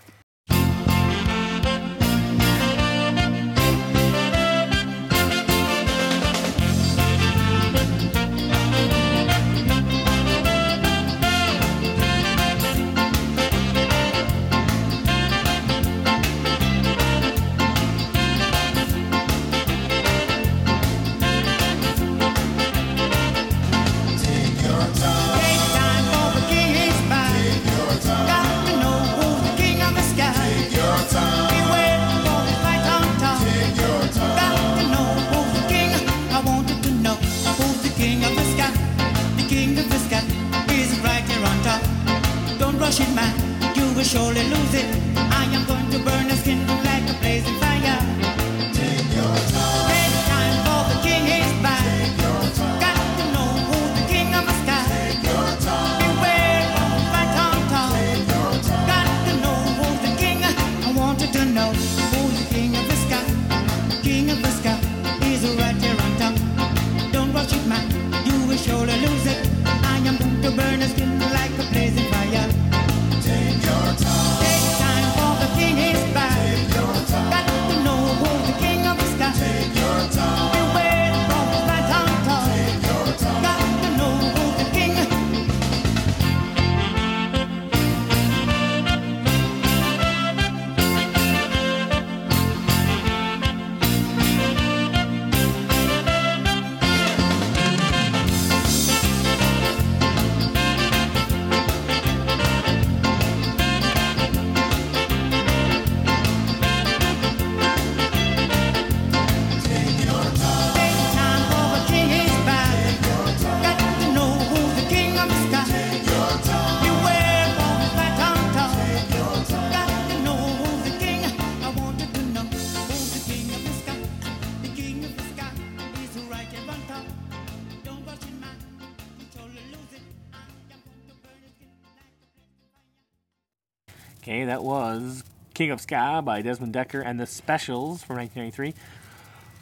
That 134.59 134.65
was 134.65 135.23
King 135.53 135.71
of 135.71 135.79
Ska 135.79 136.21
by 136.25 136.41
Desmond 136.41 136.73
Dekker 136.73 137.01
and 137.05 137.17
the 137.17 137.25
Specials 137.25 138.03
from 138.03 138.17
1993. 138.17 138.73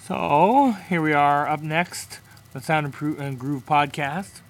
So 0.04 0.76
here 0.90 1.04
we 1.04 1.14
are 1.14 1.48
up 1.48 1.62
next, 1.62 2.20
the 2.52 2.60
Sound 2.60 2.92
and 3.00 3.38
Groove 3.38 3.64
podcast. 3.64 4.42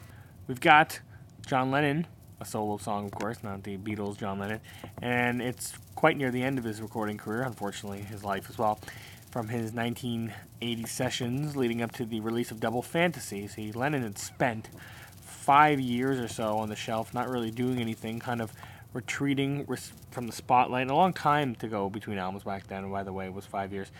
We've 0.47 0.61
got 0.61 1.01
John 1.45 1.69
Lennon, 1.69 2.07
a 2.39 2.45
solo 2.45 2.77
song, 2.77 3.07
of 3.07 3.11
course, 3.11 3.43
not 3.43 3.63
the 3.63 3.75
Beatles, 3.75 4.17
John 4.17 4.39
Lennon, 4.39 4.61
and 5.01 5.41
it's 5.41 5.73
quite 5.95 6.15
near 6.15 6.31
the 6.31 6.43
end 6.43 6.57
of 6.57 6.63
his 6.63 6.81
recording 6.81 7.17
career, 7.17 7.41
unfortunately, 7.41 7.99
his 7.99 8.23
life 8.23 8.49
as 8.49 8.57
well. 8.57 8.79
From 9.29 9.49
his 9.49 9.73
1980 9.73 10.85
sessions 10.85 11.57
leading 11.57 11.81
up 11.81 11.91
to 11.91 12.05
the 12.05 12.21
release 12.21 12.51
of 12.51 12.61
Double 12.61 12.81
Fantasy, 12.81 13.47
see, 13.47 13.73
Lennon 13.73 14.03
had 14.03 14.17
spent 14.17 14.69
five 15.19 15.81
years 15.81 16.19
or 16.19 16.29
so 16.29 16.57
on 16.57 16.69
the 16.69 16.75
shelf, 16.77 17.13
not 17.13 17.27
really 17.27 17.51
doing 17.51 17.81
anything, 17.81 18.19
kind 18.19 18.41
of 18.41 18.53
retreating 18.93 19.67
from 20.11 20.27
the 20.27 20.33
spotlight. 20.33 20.89
A 20.89 20.95
long 20.95 21.13
time 21.13 21.55
to 21.55 21.67
go 21.67 21.89
between 21.89 22.17
albums 22.17 22.43
back 22.43 22.67
then, 22.67 22.89
by 22.91 23.03
the 23.03 23.13
way, 23.13 23.25
it 23.25 23.33
was 23.33 23.45
five 23.45 23.71
years. 23.71 23.91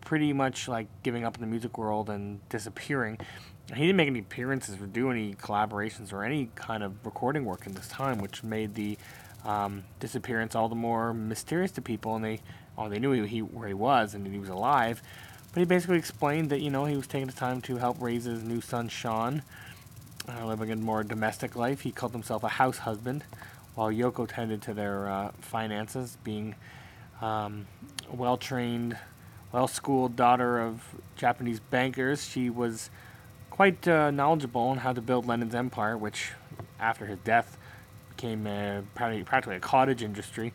Pretty 0.00 0.32
much 0.32 0.68
like 0.68 0.86
giving 1.02 1.24
up 1.24 1.34
in 1.34 1.40
the 1.40 1.46
music 1.46 1.78
world 1.78 2.08
and 2.10 2.46
disappearing. 2.48 3.18
He 3.74 3.80
didn't 3.80 3.96
make 3.96 4.06
any 4.06 4.20
appearances 4.20 4.80
or 4.80 4.86
do 4.86 5.10
any 5.10 5.34
collaborations 5.34 6.12
or 6.12 6.22
any 6.22 6.50
kind 6.54 6.84
of 6.84 7.04
recording 7.04 7.44
work 7.44 7.66
in 7.66 7.74
this 7.74 7.88
time, 7.88 8.18
which 8.18 8.44
made 8.44 8.74
the 8.74 8.96
um, 9.44 9.84
disappearance 9.98 10.54
all 10.54 10.68
the 10.68 10.76
more 10.76 11.12
mysterious 11.12 11.72
to 11.72 11.82
people. 11.82 12.14
And 12.14 12.24
they, 12.24 12.40
oh, 12.78 12.88
they 12.88 13.00
knew 13.00 13.12
he, 13.12 13.26
he, 13.26 13.42
where 13.42 13.66
he 13.66 13.74
was 13.74 14.14
and 14.14 14.26
he 14.26 14.38
was 14.38 14.48
alive. 14.48 15.02
But 15.56 15.60
he 15.60 15.64
basically 15.64 15.96
explained 15.96 16.50
that 16.50 16.60
you 16.60 16.68
know 16.68 16.84
he 16.84 16.96
was 16.96 17.06
taking 17.06 17.28
the 17.28 17.32
time 17.32 17.62
to 17.62 17.78
help 17.78 17.96
raise 18.00 18.24
his 18.24 18.44
new 18.44 18.60
son 18.60 18.88
Sean, 18.88 19.42
uh, 20.28 20.44
living 20.44 20.70
a 20.70 20.76
more 20.76 21.02
domestic 21.02 21.56
life. 21.56 21.80
He 21.80 21.90
called 21.90 22.12
himself 22.12 22.44
a 22.44 22.48
house 22.48 22.76
husband, 22.76 23.24
while 23.76 23.92
Yoko 23.92 24.26
tended 24.26 24.62
to 24.62 24.74
their 24.74 25.08
uh, 25.08 25.30
finances, 25.40 26.16
being 26.24 26.56
um, 27.20 27.66
a 28.10 28.16
well 28.16 28.36
trained, 28.36 28.98
well 29.52 29.68
schooled 29.68 30.16
daughter 30.16 30.58
of 30.58 30.82
Japanese 31.14 31.60
bankers. 31.60 32.26
She 32.26 32.50
was 32.50 32.90
quite 33.50 33.86
uh, 33.86 34.10
knowledgeable 34.10 34.62
on 34.62 34.78
how 34.78 34.92
to 34.92 35.00
build 35.00 35.26
Lennon's 35.26 35.54
empire, 35.54 35.96
which 35.96 36.32
after 36.80 37.06
his 37.06 37.18
death 37.20 37.58
became 38.10 38.46
a, 38.46 38.82
practically 38.94 39.56
a 39.56 39.60
cottage 39.60 40.02
industry, 40.02 40.54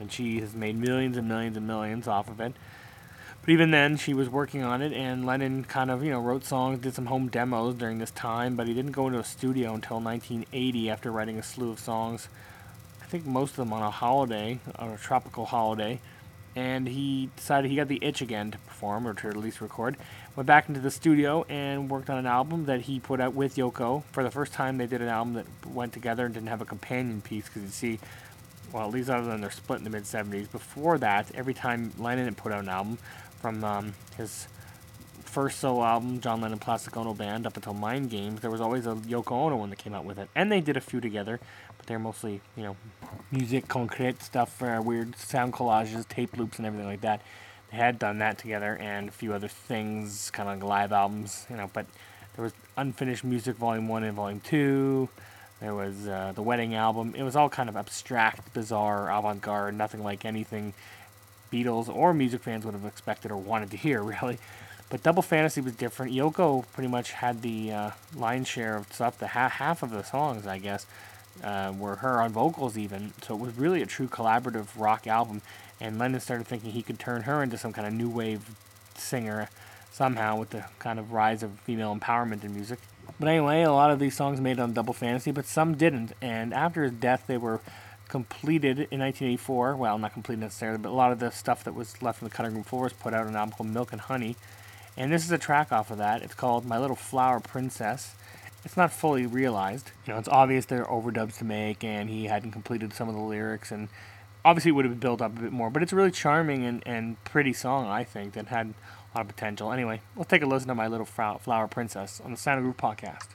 and 0.00 0.10
she 0.10 0.40
has 0.40 0.54
made 0.54 0.76
millions 0.76 1.16
and 1.18 1.28
millions 1.28 1.56
and 1.56 1.66
millions 1.66 2.08
off 2.08 2.28
of 2.28 2.40
it. 2.40 2.54
But 3.42 3.50
even 3.50 3.70
then, 3.70 3.96
she 3.96 4.14
was 4.14 4.30
working 4.30 4.62
on 4.62 4.80
it, 4.82 4.92
and 4.92 5.26
Lennon 5.26 5.64
kind 5.64 5.90
of, 5.90 6.04
you 6.04 6.10
know, 6.10 6.20
wrote 6.20 6.44
songs, 6.44 6.78
did 6.78 6.94
some 6.94 7.06
home 7.06 7.28
demos 7.28 7.74
during 7.74 7.98
this 7.98 8.12
time, 8.12 8.54
but 8.54 8.66
he 8.68 8.72
didn't 8.72 8.92
go 8.92 9.08
into 9.08 9.18
a 9.18 9.24
studio 9.24 9.74
until 9.74 10.00
1980 10.00 10.88
after 10.88 11.10
writing 11.10 11.38
a 11.38 11.42
slew 11.42 11.70
of 11.70 11.78
songs. 11.78 12.28
Think 13.12 13.26
most 13.26 13.50
of 13.50 13.56
them 13.56 13.74
on 13.74 13.82
a 13.82 13.90
holiday, 13.90 14.58
on 14.78 14.88
a 14.88 14.96
tropical 14.96 15.44
holiday. 15.44 16.00
And 16.56 16.88
he 16.88 17.28
decided 17.36 17.70
he 17.70 17.76
got 17.76 17.88
the 17.88 17.98
itch 18.00 18.22
again 18.22 18.50
to 18.52 18.56
perform, 18.56 19.06
or 19.06 19.12
to 19.12 19.28
at 19.28 19.36
least 19.36 19.60
record. 19.60 19.98
Went 20.34 20.46
back 20.46 20.66
into 20.66 20.80
the 20.80 20.90
studio 20.90 21.44
and 21.50 21.90
worked 21.90 22.08
on 22.08 22.16
an 22.16 22.24
album 22.24 22.64
that 22.64 22.80
he 22.80 23.00
put 23.00 23.20
out 23.20 23.34
with 23.34 23.56
Yoko. 23.56 24.02
For 24.12 24.22
the 24.22 24.30
first 24.30 24.54
time, 24.54 24.78
they 24.78 24.86
did 24.86 25.02
an 25.02 25.08
album 25.08 25.34
that 25.34 25.46
went 25.66 25.92
together 25.92 26.24
and 26.24 26.32
didn't 26.32 26.48
have 26.48 26.62
a 26.62 26.64
companion 26.64 27.20
piece, 27.20 27.48
because 27.48 27.60
you 27.64 27.68
see, 27.68 27.98
well, 28.72 28.86
at 28.86 28.94
least 28.94 29.10
other 29.10 29.26
than 29.26 29.42
their 29.42 29.50
split 29.50 29.76
in 29.80 29.84
the 29.84 29.90
mid 29.90 30.04
70s, 30.04 30.50
before 30.50 30.96
that, 30.96 31.30
every 31.34 31.52
time 31.52 31.92
Lennon 31.98 32.24
had 32.24 32.38
put 32.38 32.50
out 32.50 32.62
an 32.62 32.70
album, 32.70 32.96
from 33.42 33.62
um, 33.62 33.92
his 34.16 34.48
first 35.32 35.60
solo 35.60 35.82
album, 35.82 36.20
John 36.20 36.42
Lennon 36.42 36.58
Plastic 36.58 36.94
Ono 36.96 37.14
Band, 37.14 37.46
up 37.46 37.56
until 37.56 37.72
Mind 37.72 38.10
Games, 38.10 38.40
there 38.40 38.50
was 38.50 38.60
always 38.60 38.86
a 38.86 38.94
Yoko 38.94 39.32
Ono 39.32 39.56
one 39.56 39.70
that 39.70 39.78
came 39.78 39.94
out 39.94 40.04
with 40.04 40.18
it. 40.18 40.28
And 40.34 40.52
they 40.52 40.60
did 40.60 40.76
a 40.76 40.80
few 40.80 41.00
together, 41.00 41.40
they're 41.86 41.98
mostly, 41.98 42.40
you 42.56 42.62
know, 42.62 42.76
music 43.30 43.68
concrete 43.68 44.22
stuff, 44.22 44.52
for 44.52 44.80
weird 44.80 45.16
sound 45.16 45.52
collages, 45.52 46.06
tape 46.08 46.36
loops, 46.36 46.58
and 46.58 46.66
everything 46.66 46.86
like 46.86 47.00
that. 47.02 47.20
They 47.70 47.78
had 47.78 47.98
done 47.98 48.18
that 48.18 48.38
together 48.38 48.76
and 48.76 49.08
a 49.08 49.12
few 49.12 49.32
other 49.32 49.48
things, 49.48 50.30
kind 50.30 50.48
of 50.48 50.56
like 50.56 50.68
live 50.68 50.92
albums, 50.92 51.46
you 51.48 51.56
know, 51.56 51.70
but 51.72 51.86
there 52.34 52.44
was 52.44 52.52
Unfinished 52.76 53.24
Music 53.24 53.56
Volume 53.56 53.88
1 53.88 54.04
and 54.04 54.14
Volume 54.14 54.40
2. 54.40 55.08
There 55.60 55.74
was 55.74 56.08
uh, 56.08 56.32
the 56.34 56.42
Wedding 56.42 56.74
album. 56.74 57.14
It 57.16 57.22
was 57.22 57.36
all 57.36 57.48
kind 57.48 57.68
of 57.68 57.76
abstract, 57.76 58.52
bizarre, 58.52 59.10
avant 59.10 59.40
garde, 59.42 59.74
nothing 59.74 60.02
like 60.02 60.24
anything 60.24 60.74
Beatles 61.52 61.94
or 61.94 62.14
music 62.14 62.42
fans 62.42 62.64
would 62.64 62.74
have 62.74 62.86
expected 62.86 63.30
or 63.30 63.36
wanted 63.36 63.70
to 63.72 63.76
hear, 63.76 64.02
really. 64.02 64.38
But 64.88 65.02
Double 65.02 65.22
Fantasy 65.22 65.60
was 65.60 65.74
different. 65.74 66.12
Yoko 66.12 66.64
pretty 66.72 66.88
much 66.88 67.12
had 67.12 67.42
the 67.42 67.72
uh, 67.72 67.90
lion's 68.14 68.48
share 68.48 68.76
of 68.76 68.92
stuff. 68.92 69.18
The 69.18 69.28
ha- 69.28 69.48
half 69.48 69.82
of 69.82 69.90
the 69.90 70.02
songs, 70.02 70.46
I 70.46 70.58
guess, 70.58 70.86
uh, 71.42 71.72
were 71.76 71.96
her 71.96 72.20
on 72.20 72.32
vocals, 72.32 72.76
even. 72.76 73.12
So 73.22 73.34
it 73.34 73.40
was 73.40 73.56
really 73.56 73.82
a 73.82 73.86
true 73.86 74.08
collaborative 74.08 74.68
rock 74.76 75.06
album. 75.06 75.42
And 75.80 75.98
Lennon 75.98 76.20
started 76.20 76.46
thinking 76.46 76.70
he 76.70 76.82
could 76.82 76.98
turn 76.98 77.22
her 77.22 77.42
into 77.42 77.58
some 77.58 77.72
kind 77.72 77.86
of 77.86 77.92
new 77.92 78.08
wave 78.08 78.50
singer 78.96 79.48
somehow 79.90 80.36
with 80.36 80.50
the 80.50 80.64
kind 80.78 80.98
of 80.98 81.12
rise 81.12 81.42
of 81.42 81.50
female 81.60 81.94
empowerment 81.94 82.44
in 82.44 82.54
music. 82.54 82.78
But 83.18 83.28
anyway, 83.28 83.62
a 83.62 83.72
lot 83.72 83.90
of 83.90 83.98
these 83.98 84.16
songs 84.16 84.40
made 84.40 84.58
on 84.58 84.72
Double 84.72 84.94
Fantasy, 84.94 85.30
but 85.30 85.46
some 85.46 85.74
didn't. 85.76 86.12
And 86.20 86.54
after 86.54 86.84
his 86.84 86.92
death, 86.92 87.24
they 87.26 87.36
were 87.36 87.60
completed 88.08 88.78
in 88.90 89.00
1984. 89.00 89.76
Well, 89.76 89.98
not 89.98 90.12
completed 90.12 90.40
necessarily, 90.40 90.78
but 90.78 90.90
a 90.90 90.92
lot 90.92 91.12
of 91.12 91.18
the 91.18 91.30
stuff 91.30 91.64
that 91.64 91.74
was 91.74 92.00
left 92.02 92.22
in 92.22 92.28
the 92.28 92.34
cutting 92.34 92.54
room 92.54 92.62
floor 92.62 92.84
was 92.84 92.92
put 92.92 93.12
out 93.12 93.22
on 93.22 93.28
an 93.28 93.36
album 93.36 93.54
called 93.54 93.70
Milk 93.70 93.92
and 93.92 94.00
Honey. 94.02 94.36
And 94.96 95.12
this 95.12 95.24
is 95.24 95.32
a 95.32 95.38
track 95.38 95.72
off 95.72 95.90
of 95.90 95.98
that. 95.98 96.22
It's 96.22 96.34
called 96.34 96.66
My 96.66 96.78
Little 96.78 96.96
Flower 96.96 97.40
Princess. 97.40 98.14
It's 98.64 98.76
not 98.76 98.92
fully 98.92 99.26
realized. 99.26 99.90
You 100.06 100.12
know, 100.12 100.18
it's 100.18 100.28
obvious 100.28 100.66
there 100.66 100.86
are 100.86 101.02
overdubs 101.02 101.38
to 101.38 101.44
make, 101.44 101.82
and 101.82 102.08
he 102.08 102.26
hadn't 102.26 102.52
completed 102.52 102.92
some 102.92 103.08
of 103.08 103.14
the 103.14 103.20
lyrics, 103.20 103.72
and 103.72 103.88
obviously 104.44 104.70
it 104.70 104.72
would 104.72 104.84
have 104.84 104.92
been 104.92 105.00
built 105.00 105.20
up 105.20 105.36
a 105.36 105.42
bit 105.42 105.52
more. 105.52 105.68
But 105.70 105.82
it's 105.82 105.92
a 105.92 105.96
really 105.96 106.12
charming 106.12 106.64
and, 106.64 106.82
and 106.86 107.22
pretty 107.24 107.52
song, 107.52 107.86
I 107.86 108.04
think, 108.04 108.34
that 108.34 108.46
had 108.48 108.74
a 109.14 109.18
lot 109.18 109.22
of 109.22 109.28
potential. 109.28 109.72
Anyway, 109.72 110.00
let's 110.16 110.30
take 110.30 110.42
a 110.42 110.46
listen 110.46 110.68
to 110.68 110.74
My 110.74 110.86
Little 110.86 111.06
Flower 111.06 111.68
Princess 111.68 112.20
on 112.24 112.30
the 112.30 112.36
Sound 112.36 112.58
of 112.58 112.64
Groove 112.64 112.76
podcast. 112.76 113.28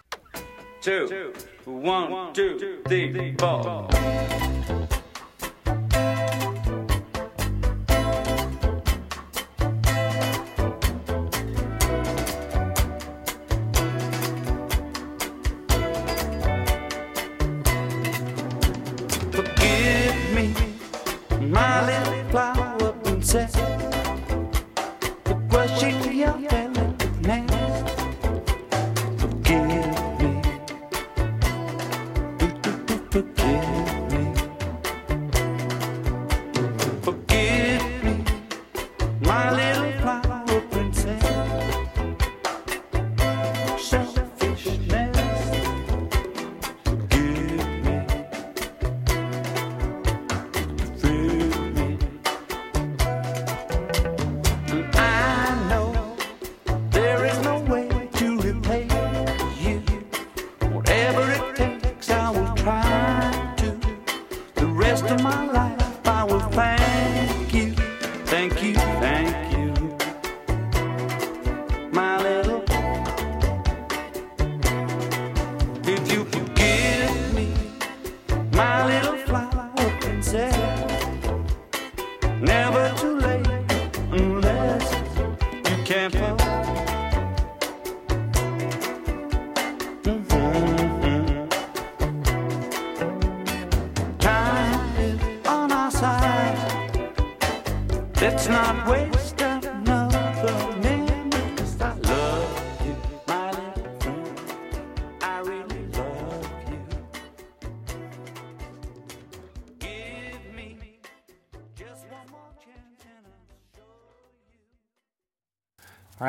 Two, 0.81 1.33
one, 1.65 2.33
two, 2.33 2.81
three, 2.85 3.35
four. 3.37 3.89
forget. 33.23 33.56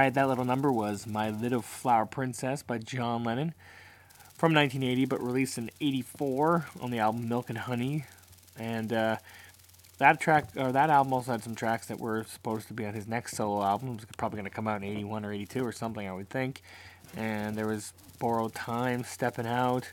Alright, 0.09 0.15
that 0.15 0.29
little 0.29 0.47
number 0.47 0.73
was 0.73 1.07
My 1.07 1.29
Little 1.29 1.61
Flower 1.61 2.07
Princess 2.07 2.63
by 2.63 2.79
John 2.79 3.25
Lennon 3.25 3.53
from 4.39 4.55
1980, 4.55 5.05
but 5.05 5.23
released 5.23 5.59
in 5.59 5.71
84 5.83 6.65
on 6.81 6.91
the 6.91 6.99
album 6.99 7.29
Milk 7.29 7.51
and 7.51 7.59
Honey. 7.59 8.07
And 8.59 8.91
uh, 8.91 9.17
that 9.99 10.19
track, 10.19 10.47
or 10.57 10.73
that 10.73 10.89
album 10.89 11.13
also 11.13 11.33
had 11.33 11.45
some 11.45 11.55
tracks 11.55 11.89
that 11.89 12.01
were 12.01 12.25
supposed 12.25 12.69
to 12.69 12.73
be 12.73 12.87
on 12.87 12.95
his 12.95 13.07
next 13.07 13.37
solo 13.37 13.63
album. 13.63 13.91
It 13.91 13.95
was 13.97 14.05
probably 14.17 14.39
going 14.39 14.49
to 14.49 14.57
come 14.57 14.67
out 14.67 14.83
in 14.83 14.89
81 14.89 15.27
or 15.27 15.33
82 15.35 15.63
or 15.63 15.73
something, 15.73 16.09
I 16.09 16.15
would 16.15 16.31
think. 16.31 16.63
And 17.15 17.55
there 17.55 17.67
was 17.67 17.93
Borrowed 18.19 18.55
Time, 18.55 19.05
Stepping 19.05 19.47
Out. 19.47 19.91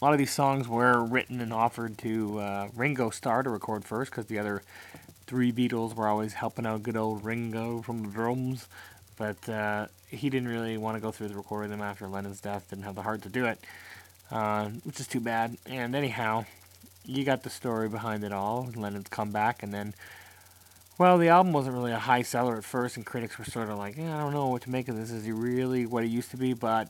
A 0.00 0.02
lot 0.02 0.14
of 0.14 0.18
these 0.18 0.32
songs 0.32 0.66
were 0.66 1.04
written 1.04 1.42
and 1.42 1.52
offered 1.52 1.98
to 1.98 2.38
uh, 2.38 2.68
Ringo 2.74 3.10
Starr 3.10 3.42
to 3.42 3.50
record 3.50 3.84
first 3.84 4.12
because 4.12 4.24
the 4.24 4.38
other 4.38 4.62
three 5.26 5.52
Beatles 5.52 5.94
were 5.94 6.08
always 6.08 6.32
helping 6.32 6.64
out 6.64 6.82
good 6.82 6.96
old 6.96 7.22
Ringo 7.22 7.82
from 7.82 8.04
the 8.04 8.08
drums 8.08 8.66
but 9.18 9.48
uh, 9.48 9.86
he 10.08 10.30
didn't 10.30 10.48
really 10.48 10.76
want 10.78 10.96
to 10.96 11.00
go 11.00 11.10
through 11.10 11.28
the 11.28 11.36
recording 11.36 11.70
them 11.70 11.82
after 11.82 12.06
Lennon's 12.06 12.40
death. 12.40 12.70
Didn't 12.70 12.84
have 12.84 12.94
the 12.94 13.02
heart 13.02 13.22
to 13.22 13.28
do 13.28 13.44
it, 13.44 13.58
uh, 14.30 14.68
which 14.84 15.00
is 15.00 15.06
too 15.06 15.20
bad. 15.20 15.56
And 15.66 15.94
anyhow, 15.94 16.46
you 17.04 17.24
got 17.24 17.42
the 17.42 17.50
story 17.50 17.88
behind 17.88 18.24
it 18.24 18.32
all. 18.32 18.70
Lennon's 18.74 19.08
comeback, 19.08 19.62
and 19.62 19.74
then, 19.74 19.94
well, 20.96 21.18
the 21.18 21.28
album 21.28 21.52
wasn't 21.52 21.74
really 21.74 21.92
a 21.92 21.98
high 21.98 22.22
seller 22.22 22.56
at 22.56 22.64
first, 22.64 22.96
and 22.96 23.04
critics 23.04 23.38
were 23.38 23.44
sort 23.44 23.68
of 23.68 23.78
like, 23.78 23.96
yeah, 23.96 24.16
I 24.16 24.20
don't 24.20 24.32
know 24.32 24.46
what 24.48 24.62
to 24.62 24.70
make 24.70 24.88
of 24.88 24.96
this. 24.96 25.10
Is 25.10 25.24
he 25.24 25.32
really 25.32 25.84
what 25.84 26.04
he 26.04 26.10
used 26.10 26.30
to 26.30 26.36
be? 26.36 26.52
But 26.52 26.88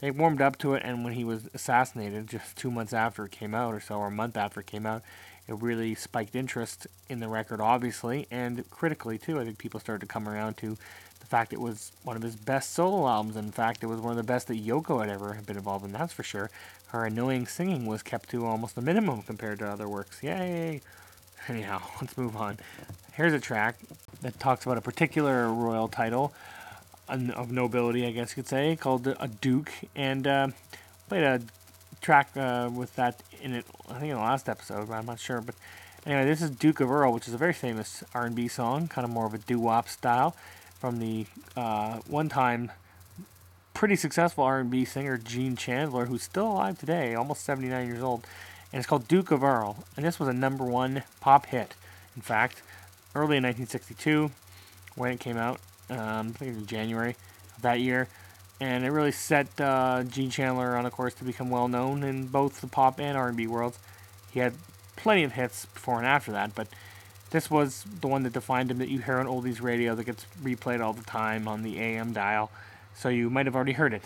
they 0.00 0.10
warmed 0.10 0.42
up 0.42 0.58
to 0.58 0.74
it, 0.74 0.82
and 0.84 1.04
when 1.04 1.14
he 1.14 1.24
was 1.24 1.48
assassinated, 1.54 2.28
just 2.28 2.56
two 2.56 2.70
months 2.70 2.92
after 2.92 3.24
it 3.24 3.30
came 3.30 3.54
out, 3.54 3.72
or 3.72 3.80
so, 3.80 3.96
or 3.96 4.08
a 4.08 4.10
month 4.10 4.36
after 4.36 4.60
it 4.60 4.66
came 4.66 4.84
out, 4.84 5.02
it 5.48 5.54
really 5.60 5.94
spiked 5.94 6.34
interest 6.34 6.86
in 7.08 7.20
the 7.20 7.28
record, 7.28 7.60
obviously, 7.60 8.26
and 8.30 8.68
critically 8.70 9.18
too. 9.18 9.40
I 9.40 9.44
think 9.44 9.58
people 9.58 9.80
started 9.80 10.00
to 10.00 10.12
come 10.12 10.28
around 10.28 10.56
to 10.58 10.76
the 11.22 11.28
fact 11.28 11.52
it 11.52 11.60
was 11.60 11.92
one 12.02 12.16
of 12.16 12.22
his 12.22 12.34
best 12.34 12.72
solo 12.72 13.08
albums. 13.08 13.36
In 13.36 13.52
fact, 13.52 13.84
it 13.84 13.86
was 13.86 14.00
one 14.00 14.10
of 14.10 14.16
the 14.16 14.24
best 14.24 14.48
that 14.48 14.64
Yoko 14.64 15.00
had 15.00 15.08
ever 15.08 15.38
been 15.46 15.56
involved 15.56 15.84
in. 15.84 15.92
That's 15.92 16.12
for 16.12 16.24
sure. 16.24 16.50
Her 16.88 17.06
annoying 17.06 17.46
singing 17.46 17.86
was 17.86 18.02
kept 18.02 18.28
to 18.30 18.44
almost 18.44 18.76
a 18.76 18.82
minimum 18.82 19.22
compared 19.22 19.60
to 19.60 19.68
other 19.68 19.88
works. 19.88 20.22
Yay! 20.22 20.82
Anyhow, 21.48 21.80
let's 22.00 22.18
move 22.18 22.36
on. 22.36 22.58
Here's 23.12 23.32
a 23.32 23.40
track 23.40 23.76
that 24.20 24.40
talks 24.40 24.66
about 24.66 24.78
a 24.78 24.80
particular 24.80 25.48
royal 25.48 25.86
title 25.88 26.32
of 27.08 27.52
nobility, 27.52 28.04
I 28.06 28.10
guess 28.10 28.30
you 28.30 28.42
could 28.42 28.48
say, 28.48 28.74
called 28.74 29.06
a 29.06 29.28
Duke, 29.28 29.70
and 29.94 30.26
uh, 30.26 30.48
played 31.08 31.22
a 31.22 31.40
track 32.00 32.30
uh, 32.36 32.68
with 32.74 32.94
that 32.96 33.22
in 33.40 33.54
it. 33.54 33.66
I 33.88 33.94
think 33.94 34.10
in 34.10 34.16
the 34.16 34.22
last 34.22 34.48
episode, 34.48 34.88
but 34.88 34.94
I'm 34.94 35.06
not 35.06 35.20
sure. 35.20 35.40
But 35.40 35.54
anyway, 36.04 36.24
this 36.24 36.42
is 36.42 36.50
Duke 36.50 36.80
of 36.80 36.90
Earl, 36.90 37.12
which 37.12 37.28
is 37.28 37.34
a 37.34 37.38
very 37.38 37.52
famous 37.52 38.02
R&B 38.14 38.48
song, 38.48 38.88
kind 38.88 39.04
of 39.04 39.10
more 39.10 39.26
of 39.26 39.34
a 39.34 39.38
doo-wop 39.38 39.88
style, 39.88 40.34
from 40.82 40.98
the 40.98 41.24
uh, 41.56 41.98
one-time 42.08 42.72
pretty 43.72 43.94
successful 43.94 44.42
R&B 44.42 44.84
singer 44.84 45.16
Gene 45.16 45.54
Chandler, 45.54 46.06
who's 46.06 46.24
still 46.24 46.48
alive 46.48 46.76
today, 46.76 47.14
almost 47.14 47.44
79 47.44 47.86
years 47.86 48.02
old, 48.02 48.26
and 48.72 48.80
it's 48.80 48.86
called 48.88 49.06
Duke 49.06 49.30
of 49.30 49.44
Earl, 49.44 49.84
and 49.96 50.04
this 50.04 50.18
was 50.18 50.28
a 50.28 50.32
number 50.32 50.64
one 50.64 51.04
pop 51.20 51.46
hit. 51.46 51.76
In 52.16 52.22
fact, 52.22 52.62
early 53.14 53.36
in 53.36 53.44
1962, 53.44 54.32
when 54.96 55.12
it 55.12 55.20
came 55.20 55.36
out, 55.36 55.60
um, 55.88 55.98
I 55.98 56.22
think 56.32 56.40
it 56.40 56.54
was 56.54 56.58
in 56.62 56.66
January 56.66 57.14
of 57.54 57.62
that 57.62 57.78
year, 57.78 58.08
and 58.60 58.84
it 58.84 58.90
really 58.90 59.12
set 59.12 59.60
uh, 59.60 60.02
Gene 60.02 60.30
Chandler 60.30 60.76
on 60.76 60.84
a 60.84 60.90
course 60.90 61.14
to 61.14 61.24
become 61.24 61.48
well 61.48 61.68
known 61.68 62.02
in 62.02 62.26
both 62.26 62.60
the 62.60 62.66
pop 62.66 62.98
and 62.98 63.16
R&B 63.16 63.46
worlds. 63.46 63.78
He 64.32 64.40
had 64.40 64.54
plenty 64.96 65.22
of 65.22 65.34
hits 65.34 65.64
before 65.66 65.98
and 65.98 66.06
after 66.08 66.32
that, 66.32 66.56
but 66.56 66.66
this 67.32 67.50
was 67.50 67.84
the 68.00 68.06
one 68.06 68.22
that 68.22 68.34
defined 68.34 68.70
him 68.70 68.78
that 68.78 68.88
you 68.88 68.98
hear 69.00 69.18
on 69.18 69.26
oldies 69.26 69.60
radio 69.60 69.94
that 69.94 70.04
gets 70.04 70.26
replayed 70.42 70.80
all 70.80 70.92
the 70.92 71.02
time 71.02 71.48
on 71.48 71.62
the 71.62 71.80
AM 71.80 72.12
dial, 72.12 72.50
so 72.94 73.08
you 73.08 73.30
might 73.30 73.46
have 73.46 73.56
already 73.56 73.72
heard 73.72 73.94
it. 73.94 74.04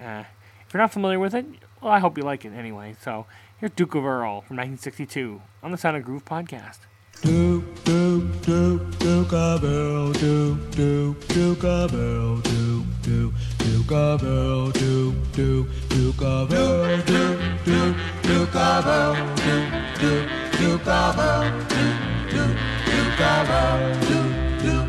Uh, 0.00 0.24
if 0.66 0.72
you're 0.72 0.80
not 0.80 0.92
familiar 0.92 1.18
with 1.18 1.34
it, 1.34 1.44
well, 1.82 1.92
I 1.92 1.98
hope 1.98 2.16
you 2.16 2.22
like 2.24 2.44
it 2.44 2.52
anyway. 2.52 2.94
So 3.02 3.26
here's 3.58 3.72
Duke 3.72 3.96
of 3.96 4.04
Earl 4.04 4.42
from 4.42 4.56
1962 4.56 5.42
on 5.62 5.72
the 5.72 5.76
Sound 5.76 5.96
of 5.96 6.04
Groove 6.04 6.24
podcast. 6.24 6.78
Duke, 7.20 7.64
Duke, 7.82 8.42
Duke, 8.42 8.98
Duke 9.00 9.32
of 9.32 9.64
Earl, 9.64 10.12
Duke, 10.12 10.70
Duke, 10.70 11.28
Duke 11.28 11.64
of 11.64 11.92
Earl, 11.92 12.36
Duke, 12.42 12.84
Duke, 13.02 13.34
Duke 13.58 13.90
of 13.90 14.22
Earl, 14.22 14.70
Duke, 14.70 15.32
Duke, 15.32 15.66
Duke 15.88 16.22
of 16.22 16.52
Earl, 16.52 16.98
Duke, 17.02 17.64
Duke, 17.64 17.96
Duke 18.22 18.54
of 18.54 18.86
Earl, 18.86 19.16
Duke, 19.36 19.72
Duke, 19.98 20.28
Duke 20.58 20.86
of 20.86 21.18
Earl, 21.18 21.66
Duke, 21.66 22.17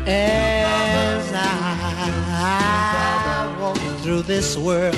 As 0.06 1.32
I 1.32 3.56
walk 3.60 3.78
through 4.02 4.22
this 4.22 4.56
world, 4.56 4.96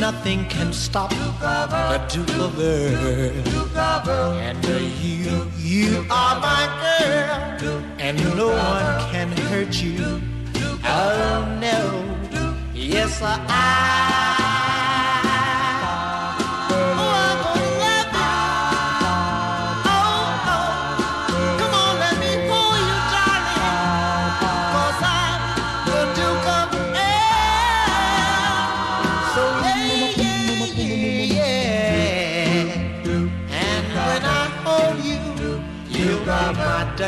nothing 0.00 0.46
can 0.46 0.72
stop 0.72 1.10
the 1.10 2.00
Duke 2.12 2.36
of 2.38 2.58
Earl, 2.58 4.32
and 4.38 4.64
you. 4.64 5.50
You 5.58 6.06
are 6.10 6.40
my 6.40 6.66
girl, 7.00 7.82
and 7.98 8.18
no 8.36 8.48
one 8.48 9.10
can 9.10 9.30
hurt 9.48 9.82
you. 9.82 10.20
Oh 10.84 11.58
no, 11.60 12.04
yes 12.74 13.20
I. 13.22 14.33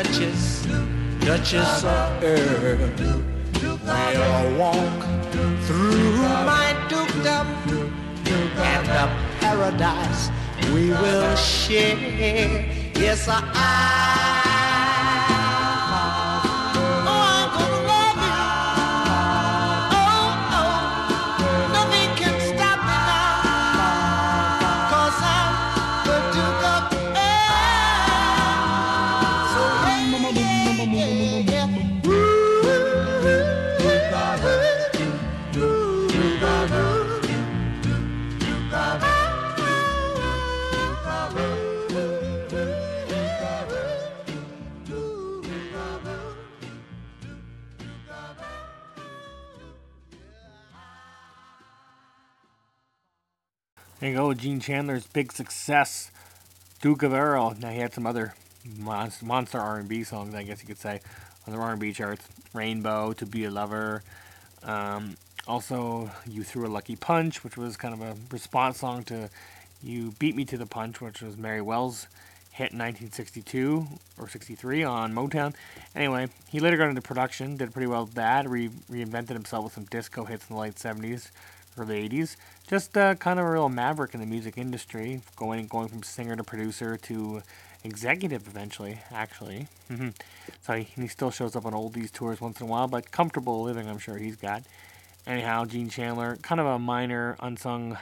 Duchess, 0.03 0.67
Duchess 1.21 1.83
of 1.83 2.23
Earl. 2.23 2.91
We'll 3.83 4.57
walk 4.59 5.03
through 5.63 6.17
my 6.45 6.75
dukedom 6.87 7.47
and 8.57 8.85
the 8.85 9.09
paradise 9.39 10.29
we 10.71 10.91
will 10.91 11.35
share. 11.35 11.97
Yes, 12.95 13.27
I. 13.27 14.16
Go, 54.27 54.33
Gene 54.33 54.59
Chandler's 54.59 55.07
big 55.07 55.31
success, 55.31 56.11
Duke 56.81 57.01
of 57.01 57.13
Earl. 57.13 57.55
Now 57.61 57.69
he 57.69 57.79
had 57.79 57.93
some 57.93 58.05
other 58.05 58.33
monster, 58.77 59.25
monster 59.25 59.57
R&B 59.57 60.03
songs, 60.03 60.35
I 60.35 60.43
guess 60.43 60.61
you 60.61 60.67
could 60.67 60.79
say, 60.79 60.99
on 61.45 61.53
the 61.53 61.59
R&B 61.59 61.93
charts. 61.93 62.27
Rainbow, 62.53 63.13
To 63.13 63.25
Be 63.25 63.45
a 63.45 63.49
Lover. 63.49 64.03
Um, 64.63 65.15
also, 65.47 66.11
You 66.29 66.43
Threw 66.43 66.67
a 66.67 66.67
Lucky 66.67 66.97
Punch, 66.97 67.45
which 67.45 67.55
was 67.55 67.77
kind 67.77 67.93
of 67.93 68.01
a 68.01 68.17
response 68.29 68.79
song 68.79 69.05
to 69.05 69.29
You 69.81 70.13
Beat 70.19 70.35
Me 70.35 70.43
to 70.43 70.57
the 70.57 70.65
Punch, 70.65 70.99
which 70.99 71.21
was 71.21 71.37
Mary 71.37 71.61
Wells' 71.61 72.07
hit 72.51 72.73
in 72.73 72.79
1962 72.79 73.87
or 74.17 74.27
63 74.27 74.83
on 74.83 75.13
Motown. 75.13 75.55
Anyway, 75.95 76.27
he 76.49 76.59
later 76.59 76.75
got 76.75 76.89
into 76.89 77.01
production, 77.01 77.55
did 77.55 77.71
pretty 77.71 77.87
well 77.87 78.03
with 78.03 78.15
that, 78.15 78.49
re- 78.49 78.71
reinvented 78.91 79.29
himself 79.29 79.63
with 79.63 79.73
some 79.73 79.85
disco 79.85 80.25
hits 80.25 80.49
in 80.49 80.55
the 80.57 80.61
late 80.61 80.75
70s, 80.75 81.29
early 81.77 82.07
80s. 82.09 82.35
Just 82.67 82.97
uh, 82.97 83.15
kind 83.15 83.39
of 83.39 83.45
a 83.45 83.49
real 83.49 83.69
maverick 83.69 84.13
in 84.13 84.19
the 84.19 84.25
music 84.25 84.57
industry, 84.57 85.21
going 85.35 85.67
going 85.67 85.87
from 85.87 86.03
singer 86.03 86.35
to 86.35 86.43
producer 86.43 86.97
to 86.97 87.41
executive 87.83 88.47
eventually, 88.47 88.99
actually. 89.11 89.67
Mhm. 89.89 90.13
so 90.61 90.73
he, 90.73 90.83
he 90.83 91.07
still 91.07 91.31
shows 91.31 91.55
up 91.55 91.65
on 91.65 91.73
oldies 91.73 92.11
tours 92.11 92.41
once 92.41 92.59
in 92.59 92.67
a 92.67 92.69
while, 92.69 92.87
but 92.87 93.11
comfortable 93.11 93.61
living, 93.63 93.87
I'm 93.89 93.99
sure 93.99 94.17
he's 94.17 94.35
got. 94.35 94.63
Anyhow, 95.25 95.65
Gene 95.65 95.89
Chandler, 95.89 96.37
kind 96.37 96.59
of 96.59 96.67
a 96.67 96.79
minor, 96.79 97.35
unsung 97.39 97.97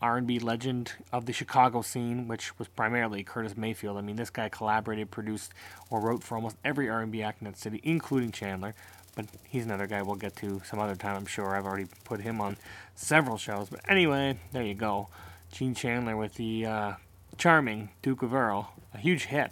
R&B 0.00 0.38
legend 0.38 0.92
of 1.12 1.26
the 1.26 1.32
Chicago 1.32 1.82
scene, 1.82 2.28
which 2.28 2.56
was 2.58 2.68
primarily 2.68 3.24
Curtis 3.24 3.56
Mayfield. 3.56 3.96
I 3.96 4.00
mean, 4.00 4.14
this 4.16 4.30
guy 4.30 4.48
collaborated, 4.48 5.10
produced, 5.10 5.52
or 5.90 6.00
wrote 6.00 6.22
for 6.22 6.36
almost 6.36 6.56
every 6.64 6.88
R&B 6.88 7.20
act 7.22 7.42
in 7.42 7.46
that 7.46 7.58
city, 7.58 7.80
including 7.82 8.30
Chandler. 8.30 8.74
But 9.18 9.26
he's 9.48 9.64
another 9.64 9.88
guy 9.88 10.00
we'll 10.00 10.14
get 10.14 10.36
to 10.36 10.62
some 10.64 10.78
other 10.78 10.94
time, 10.94 11.16
I'm 11.16 11.26
sure. 11.26 11.56
I've 11.56 11.66
already 11.66 11.88
put 12.04 12.20
him 12.20 12.40
on 12.40 12.56
several 12.94 13.36
shows. 13.36 13.68
But 13.68 13.80
anyway, 13.88 14.38
there 14.52 14.62
you 14.62 14.74
go. 14.74 15.08
Gene 15.50 15.74
Chandler 15.74 16.16
with 16.16 16.34
the 16.34 16.64
uh, 16.64 16.92
charming 17.36 17.88
Duke 18.00 18.22
of 18.22 18.32
Earl, 18.32 18.72
a 18.94 18.98
huge 18.98 19.24
hit, 19.24 19.50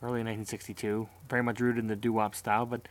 early 0.00 0.24
1962. 0.24 1.10
Very 1.28 1.42
much 1.42 1.60
rooted 1.60 1.80
in 1.80 1.88
the 1.88 1.94
doo-wop 1.94 2.34
style, 2.34 2.64
but 2.64 2.88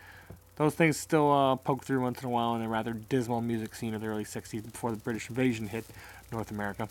those 0.54 0.76
things 0.76 0.96
still 0.96 1.32
uh, 1.32 1.56
poke 1.56 1.84
through 1.84 2.02
once 2.02 2.22
in 2.22 2.28
a 2.28 2.30
while 2.30 2.54
in 2.54 2.62
the 2.62 2.68
rather 2.68 2.92
dismal 2.92 3.40
music 3.40 3.74
scene 3.74 3.92
of 3.92 4.00
the 4.00 4.06
early 4.06 4.24
60s 4.24 4.62
before 4.62 4.92
the 4.92 4.98
British 4.98 5.28
invasion 5.28 5.66
hit 5.66 5.84
North 6.30 6.52
America. 6.52 6.88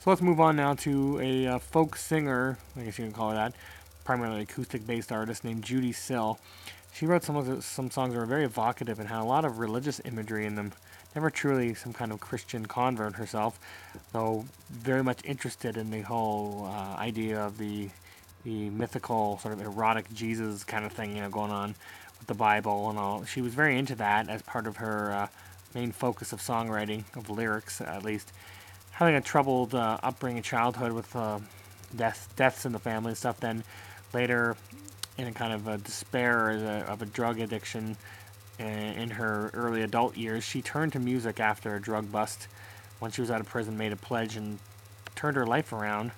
So 0.00 0.10
let's 0.10 0.20
move 0.20 0.40
on 0.40 0.56
now 0.56 0.74
to 0.74 1.20
a 1.20 1.46
uh, 1.46 1.58
folk 1.60 1.94
singer, 1.94 2.58
I 2.76 2.80
guess 2.80 2.98
you 2.98 3.04
can 3.04 3.14
call 3.14 3.30
her 3.30 3.36
that, 3.36 3.54
primarily 4.02 4.42
acoustic-based 4.42 5.12
artist 5.12 5.44
named 5.44 5.62
Judee 5.62 5.94
Sill. 5.94 6.40
She 6.94 7.06
wrote 7.06 7.24
some 7.24 7.34
of 7.34 7.64
some 7.64 7.90
songs 7.90 8.14
that 8.14 8.20
were 8.20 8.24
very 8.24 8.44
evocative 8.44 9.00
and 9.00 9.08
had 9.08 9.20
a 9.20 9.24
lot 9.24 9.44
of 9.44 9.58
religious 9.58 10.00
imagery 10.04 10.46
in 10.46 10.54
them. 10.54 10.72
Never 11.16 11.28
truly 11.28 11.74
some 11.74 11.92
kind 11.92 12.12
of 12.12 12.20
Christian 12.20 12.66
convert 12.66 13.16
herself, 13.16 13.58
though 14.12 14.44
very 14.70 15.02
much 15.02 15.18
interested 15.24 15.76
in 15.76 15.90
the 15.90 16.02
whole 16.02 16.70
uh, 16.72 16.94
idea 16.96 17.40
of 17.40 17.58
the 17.58 17.90
the 18.44 18.70
mythical 18.70 19.38
sort 19.38 19.54
of 19.54 19.60
erotic 19.60 20.12
Jesus 20.14 20.62
kind 20.62 20.84
of 20.84 20.92
thing, 20.92 21.16
you 21.16 21.22
know, 21.22 21.30
going 21.30 21.50
on 21.50 21.74
with 22.18 22.28
the 22.28 22.34
Bible 22.34 22.90
and 22.90 22.98
all. 22.98 23.24
She 23.24 23.40
was 23.40 23.54
very 23.54 23.76
into 23.76 23.96
that 23.96 24.28
as 24.28 24.42
part 24.42 24.68
of 24.68 24.76
her 24.76 25.12
uh, 25.12 25.28
main 25.74 25.90
focus 25.90 26.32
of 26.32 26.40
songwriting, 26.40 27.04
of 27.16 27.28
lyrics 27.28 27.80
at 27.80 28.04
least. 28.04 28.32
Having 28.92 29.16
a 29.16 29.20
troubled 29.20 29.74
uh, 29.74 29.98
upbringing 30.02 30.42
childhood 30.42 30.92
with 30.92 31.16
uh, 31.16 31.40
death, 31.96 32.32
deaths 32.36 32.64
in 32.64 32.70
the 32.70 32.78
family 32.78 33.08
and 33.10 33.18
stuff, 33.18 33.40
then 33.40 33.64
later 34.12 34.56
in 35.16 35.26
a 35.26 35.32
kind 35.32 35.52
of 35.52 35.68
a 35.68 35.78
despair 35.78 36.50
a, 36.50 36.90
of 36.90 37.02
a 37.02 37.06
drug 37.06 37.38
addiction 37.38 37.96
in 38.58 39.10
her 39.10 39.50
early 39.52 39.82
adult 39.82 40.16
years, 40.16 40.44
she 40.44 40.62
turned 40.62 40.92
to 40.92 41.00
music 41.00 41.40
after 41.40 41.74
a 41.74 41.80
drug 41.80 42.10
bust. 42.12 42.46
When 43.00 43.10
she 43.10 43.20
was 43.20 43.30
out 43.30 43.40
of 43.40 43.46
prison, 43.46 43.76
made 43.76 43.92
a 43.92 43.96
pledge 43.96 44.36
and 44.36 44.58
turned 45.14 45.36
her 45.36 45.46
life 45.46 45.72
around 45.72 46.12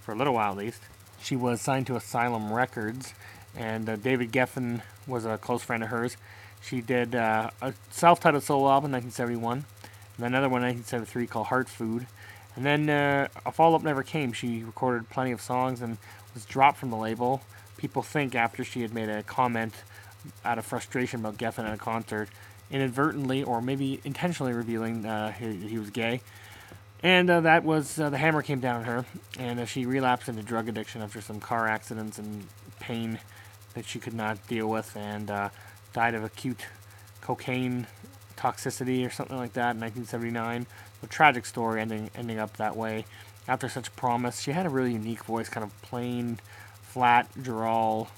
for 0.00 0.12
a 0.12 0.16
little 0.16 0.34
while 0.34 0.52
at 0.52 0.58
least. 0.58 0.82
She 1.22 1.36
was 1.36 1.60
signed 1.60 1.86
to 1.86 1.96
Asylum 1.96 2.52
Records, 2.52 3.14
and 3.56 3.88
uh, 3.88 3.96
David 3.96 4.32
Geffen 4.32 4.82
was 5.06 5.24
a 5.24 5.38
close 5.38 5.62
friend 5.62 5.82
of 5.82 5.88
hers. 5.88 6.16
She 6.60 6.80
did 6.80 7.14
uh, 7.14 7.50
a 7.62 7.74
self-titled 7.90 8.42
solo 8.42 8.68
album 8.68 8.92
in 8.92 9.02
1971, 9.02 9.64
and 10.16 10.26
another 10.26 10.48
one 10.48 10.62
in 10.62 10.76
1973 10.76 11.26
called 11.26 11.46
Heart 11.46 11.68
Food. 11.68 12.06
And 12.56 12.64
then 12.64 12.90
uh, 12.90 13.28
a 13.44 13.52
follow-up 13.52 13.82
never 13.82 14.02
came. 14.02 14.32
She 14.32 14.64
recorded 14.64 15.08
plenty 15.10 15.30
of 15.30 15.40
songs 15.40 15.80
and 15.80 15.98
was 16.34 16.44
dropped 16.44 16.78
from 16.78 16.90
the 16.90 16.96
label. 16.96 17.42
People 17.76 18.02
think 18.02 18.34
after 18.34 18.64
she 18.64 18.82
had 18.82 18.94
made 18.94 19.08
a 19.08 19.22
comment 19.22 19.74
out 20.44 20.58
of 20.58 20.64
frustration 20.64 21.20
about 21.20 21.36
Geffen 21.36 21.66
at 21.66 21.74
a 21.74 21.76
concert, 21.76 22.28
inadvertently 22.70 23.42
or 23.42 23.60
maybe 23.60 24.00
intentionally 24.04 24.52
revealing 24.52 25.04
uh, 25.04 25.32
he, 25.32 25.56
he, 25.68 25.78
was 25.78 25.90
gay. 25.90 26.20
And 27.02 27.30
uh, 27.30 27.40
that 27.42 27.64
was 27.64 28.00
uh, 28.00 28.10
the 28.10 28.18
hammer 28.18 28.42
came 28.42 28.60
down 28.60 28.76
on 28.76 28.84
her, 28.84 29.04
and 29.38 29.60
uh, 29.60 29.64
she 29.66 29.86
relapsed 29.86 30.28
into 30.28 30.42
drug 30.42 30.68
addiction 30.68 31.02
after 31.02 31.20
some 31.20 31.40
car 31.40 31.68
accidents 31.68 32.18
and 32.18 32.46
pain 32.80 33.18
that 33.74 33.84
she 33.84 33.98
could 33.98 34.14
not 34.14 34.44
deal 34.48 34.68
with, 34.68 34.96
and 34.96 35.30
uh, 35.30 35.50
died 35.92 36.14
of 36.14 36.24
acute 36.24 36.66
cocaine 37.20 37.86
toxicity 38.36 39.06
or 39.06 39.10
something 39.10 39.36
like 39.36 39.52
that 39.52 39.74
in 39.74 39.80
1979. 39.80 40.66
A 41.02 41.06
tragic 41.06 41.46
story 41.46 41.80
ending 41.80 42.10
ending 42.14 42.38
up 42.38 42.56
that 42.56 42.76
way. 42.76 43.04
After 43.46 43.68
such 43.68 43.94
promise, 43.94 44.40
she 44.40 44.52
had 44.52 44.66
a 44.66 44.68
really 44.68 44.92
unique 44.92 45.24
voice, 45.24 45.48
kind 45.48 45.62
of 45.62 45.82
plain, 45.82 46.40
flat 46.96 47.28
drawl 47.42 48.08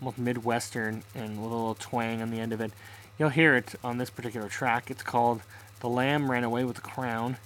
almost 0.00 0.16
midwestern 0.16 1.02
and 1.16 1.42
with 1.42 1.50
a 1.50 1.54
little 1.54 1.74
twang 1.74 2.22
on 2.22 2.30
the 2.30 2.38
end 2.38 2.52
of 2.52 2.60
it. 2.60 2.70
You'll 3.18 3.30
hear 3.30 3.56
it 3.56 3.74
on 3.82 3.98
this 3.98 4.08
particular 4.08 4.48
track. 4.48 4.88
It's 4.88 5.02
called 5.02 5.42
"The 5.80 5.88
Lamb 5.88 6.30
Ran 6.30 6.44
Away 6.44 6.62
with 6.62 6.76
the 6.76 6.82
Crown." 6.82 7.38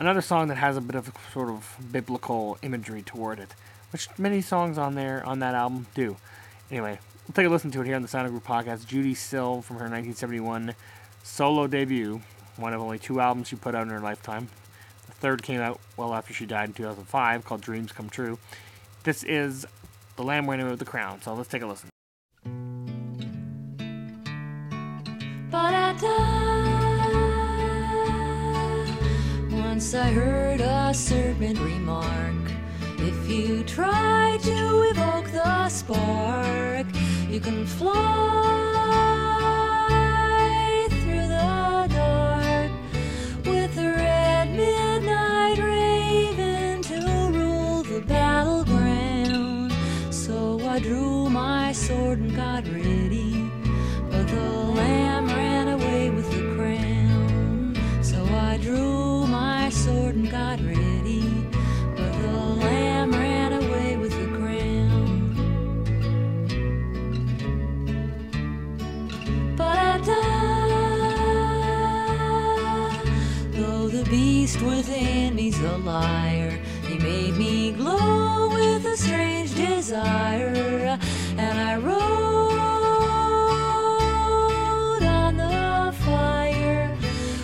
Another 0.00 0.22
song 0.22 0.48
that 0.48 0.56
has 0.56 0.78
a 0.78 0.80
bit 0.80 0.96
of 0.96 1.12
sort 1.34 1.50
of 1.50 1.76
biblical 1.92 2.56
imagery 2.62 3.02
toward 3.02 3.38
it, 3.38 3.54
which 3.92 4.08
many 4.16 4.40
songs 4.40 4.78
on 4.78 4.94
there 4.94 5.22
on 5.26 5.40
that 5.40 5.54
album 5.54 5.88
do. 5.94 6.16
Anyway, 6.70 7.00
we'll 7.26 7.34
take 7.34 7.44
a 7.44 7.50
listen 7.50 7.70
to 7.72 7.82
it 7.82 7.86
here 7.86 7.96
on 7.96 8.00
the 8.00 8.08
Sound 8.08 8.24
of 8.24 8.32
Groove 8.32 8.44
podcast. 8.46 8.86
Judee 8.86 9.14
Sill 9.14 9.60
from 9.60 9.76
her 9.76 9.90
1971 9.90 10.74
solo 11.22 11.66
debut, 11.66 12.22
one 12.56 12.72
of 12.72 12.80
only 12.80 12.98
two 12.98 13.20
albums 13.20 13.48
she 13.48 13.56
put 13.56 13.74
out 13.74 13.82
in 13.82 13.90
her 13.90 14.00
lifetime. 14.00 14.48
The 15.06 15.12
third 15.12 15.42
came 15.42 15.60
out 15.60 15.78
well 15.98 16.14
after 16.14 16.32
she 16.32 16.46
died 16.46 16.70
in 16.70 16.74
2005, 16.74 17.44
called 17.44 17.60
Dreams 17.60 17.92
Come 17.92 18.08
True. 18.08 18.38
This 19.04 19.22
is 19.22 19.66
the 20.18 20.24
Lamb 20.24 20.46
away 20.46 20.62
with 20.64 20.80
the 20.80 20.84
crown. 20.84 21.22
So 21.22 21.32
let's 21.32 21.48
take 21.48 21.62
a 21.62 21.66
listen. 21.66 21.88
Once 29.52 29.94
I 29.94 30.10
heard 30.10 30.60
a 30.60 30.92
serpent 30.92 31.58
remark. 31.60 32.34
If 32.98 33.30
you 33.30 33.62
try 33.62 34.38
to 34.42 34.82
evoke 34.90 35.30
the 35.30 35.68
spark, 35.68 36.86
you 37.30 37.38
can 37.38 37.64
fly 37.64 39.37
me's 75.58 75.70
a 75.70 75.78
liar. 75.78 76.58
He 76.86 76.98
made 76.98 77.36
me 77.36 77.72
glow 77.72 78.48
with 78.48 78.84
a 78.86 78.96
strange 78.96 79.54
desire, 79.54 80.98
and 81.36 81.58
I 81.58 81.76
wrote 81.76 81.98
on 85.02 85.36
the 85.36 85.92
fire 86.04 86.96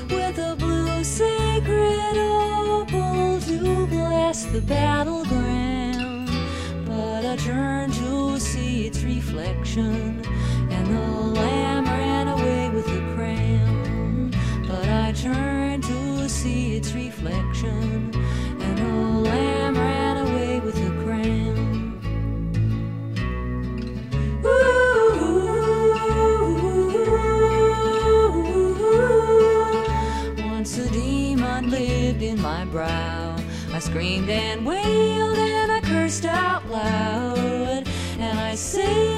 with 0.09 0.39
a 0.39 0.57
blue 0.57 1.05
sacred 1.05 2.17
opal 2.17 3.41
to 3.41 3.87
bless 3.87 4.45
the 4.47 4.62
battleground. 4.62 6.31
But 6.87 7.25
I 7.25 7.37
turned 7.37 7.95
to 7.95 8.39
see 8.39 8.87
its 8.87 9.03
reflection, 9.03 10.23
and 10.71 10.87
the 10.87 11.41
lamb 11.41 11.85
ran 11.85 12.29
away 12.29 12.71
with 12.71 12.87
the 12.87 13.01
crown. 13.15 14.31
But 14.67 14.89
I 14.89 15.12
turned 15.12 15.85
to 15.85 16.29
see 16.29 16.77
its 16.77 16.93
reflection 16.93 17.94
brow. 32.85 33.37
I 33.72 33.78
screamed 33.78 34.28
and 34.30 34.64
wailed 34.64 35.39
and 35.39 35.72
I 35.72 35.80
cursed 35.80 36.24
out 36.24 36.68
loud, 36.70 37.89
and 38.18 38.39
I 38.39 38.55
sailed 38.55 39.14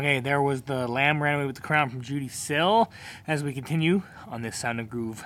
Okay, 0.00 0.18
there 0.18 0.40
was 0.40 0.62
the 0.62 0.88
Lamb 0.88 1.22
Ran 1.22 1.34
Away 1.34 1.44
with 1.44 1.56
the 1.56 1.60
Crown 1.60 1.90
from 1.90 2.00
Judee 2.00 2.30
Sill. 2.30 2.90
As 3.26 3.44
we 3.44 3.52
continue 3.52 4.00
on 4.26 4.40
this 4.40 4.56
Sound 4.56 4.80
of 4.80 4.88
Groove 4.88 5.22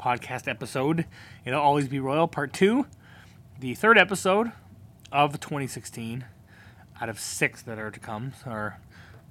podcast 0.00 0.48
episode, 0.48 1.04
it'll 1.44 1.60
always 1.60 1.88
be 1.88 2.00
Royal 2.00 2.26
Part 2.26 2.54
2, 2.54 2.86
the 3.60 3.74
third 3.74 3.98
episode 3.98 4.50
of 5.12 5.38
2016 5.40 6.24
out 7.02 7.10
of 7.10 7.20
six 7.20 7.60
that 7.64 7.78
are 7.78 7.90
to 7.90 8.00
come, 8.00 8.32
or, 8.46 8.78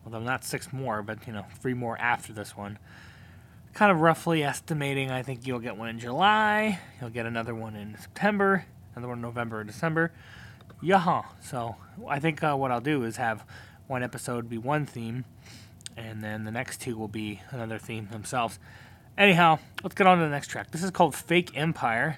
well, 0.06 0.22
not 0.22 0.44
six 0.44 0.72
more, 0.72 1.02
but, 1.02 1.26
you 1.26 1.34
know, 1.34 1.48
three 1.60 1.74
more 1.74 1.98
after 2.00 2.32
this 2.32 2.56
one. 2.56 2.78
Kind 3.74 3.92
of 3.92 4.00
roughly 4.00 4.44
estimating, 4.44 5.10
I 5.10 5.24
think 5.24 5.48
you'll 5.48 5.58
get 5.58 5.76
one 5.76 5.90
in 5.90 5.98
July, 5.98 6.80
you'll 7.02 7.10
get 7.10 7.26
another 7.26 7.56
one 7.56 7.76
in 7.76 7.98
September, 8.00 8.66
another 8.94 9.08
one 9.08 9.18
in 9.18 9.24
November 9.24 9.62
or 9.62 9.64
December. 9.64 10.12
Yaha. 10.84 11.26
So 11.42 11.78
I 12.08 12.20
think 12.20 12.44
uh, 12.44 12.56
what 12.56 12.70
I'll 12.70 12.82
do 12.82 13.04
is 13.04 13.18
have 13.18 13.44
one 13.88 14.04
episode 14.04 14.50
be 14.50 14.58
one 14.58 14.86
theme, 14.86 15.26
and 15.98 16.24
then 16.24 16.46
the 16.46 16.52
next 16.52 16.82
two 16.82 16.98
will 16.98 17.08
be 17.08 17.42
another 17.52 17.78
theme 17.78 18.08
themselves. 18.12 18.60
Anyhow, 19.18 19.60
let's 19.84 19.96
get 19.96 20.08
on 20.08 20.18
to 20.18 20.24
the 20.24 20.30
next 20.30 20.48
track. 20.48 20.72
This 20.72 20.84
is 20.84 20.92
called 20.92 21.16
Fake 21.16 21.52
Empire. 21.56 22.18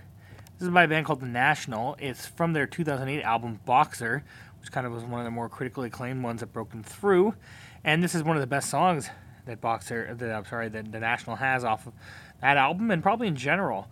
This 0.57 0.67
is 0.67 0.73
by 0.73 0.83
a 0.83 0.87
band 0.87 1.05
called 1.05 1.19
The 1.19 1.25
National. 1.25 1.97
It's 1.99 2.25
from 2.25 2.53
their 2.53 2.65
2008 2.65 3.21
album 3.23 3.59
Boxer, 3.65 4.23
which 4.61 4.71
kind 4.71 4.87
of 4.87 4.93
was 4.93 5.03
one 5.03 5.19
of 5.19 5.25
the 5.25 5.31
more 5.31 5.49
critically 5.49 5.87
acclaimed 5.87 6.23
ones 6.23 6.39
that 6.39 6.53
broken 6.53 6.83
through. 6.83 7.35
And 7.83 8.01
this 8.01 8.15
is 8.15 8.23
one 8.23 8.37
of 8.37 8.41
the 8.41 8.47
best 8.47 8.69
songs 8.69 9.09
that 9.45 9.59
Boxer, 9.59 10.15
that 10.15 10.31
I'm 10.31 10.45
sorry, 10.45 10.69
that 10.69 10.91
the 10.91 10.99
National 10.99 11.35
has 11.35 11.63
off 11.63 11.87
of 11.87 11.93
that 12.41 12.57
album, 12.57 12.91
and 12.91 13.03
probably 13.03 13.27
in 13.27 13.35
general. 13.35 13.87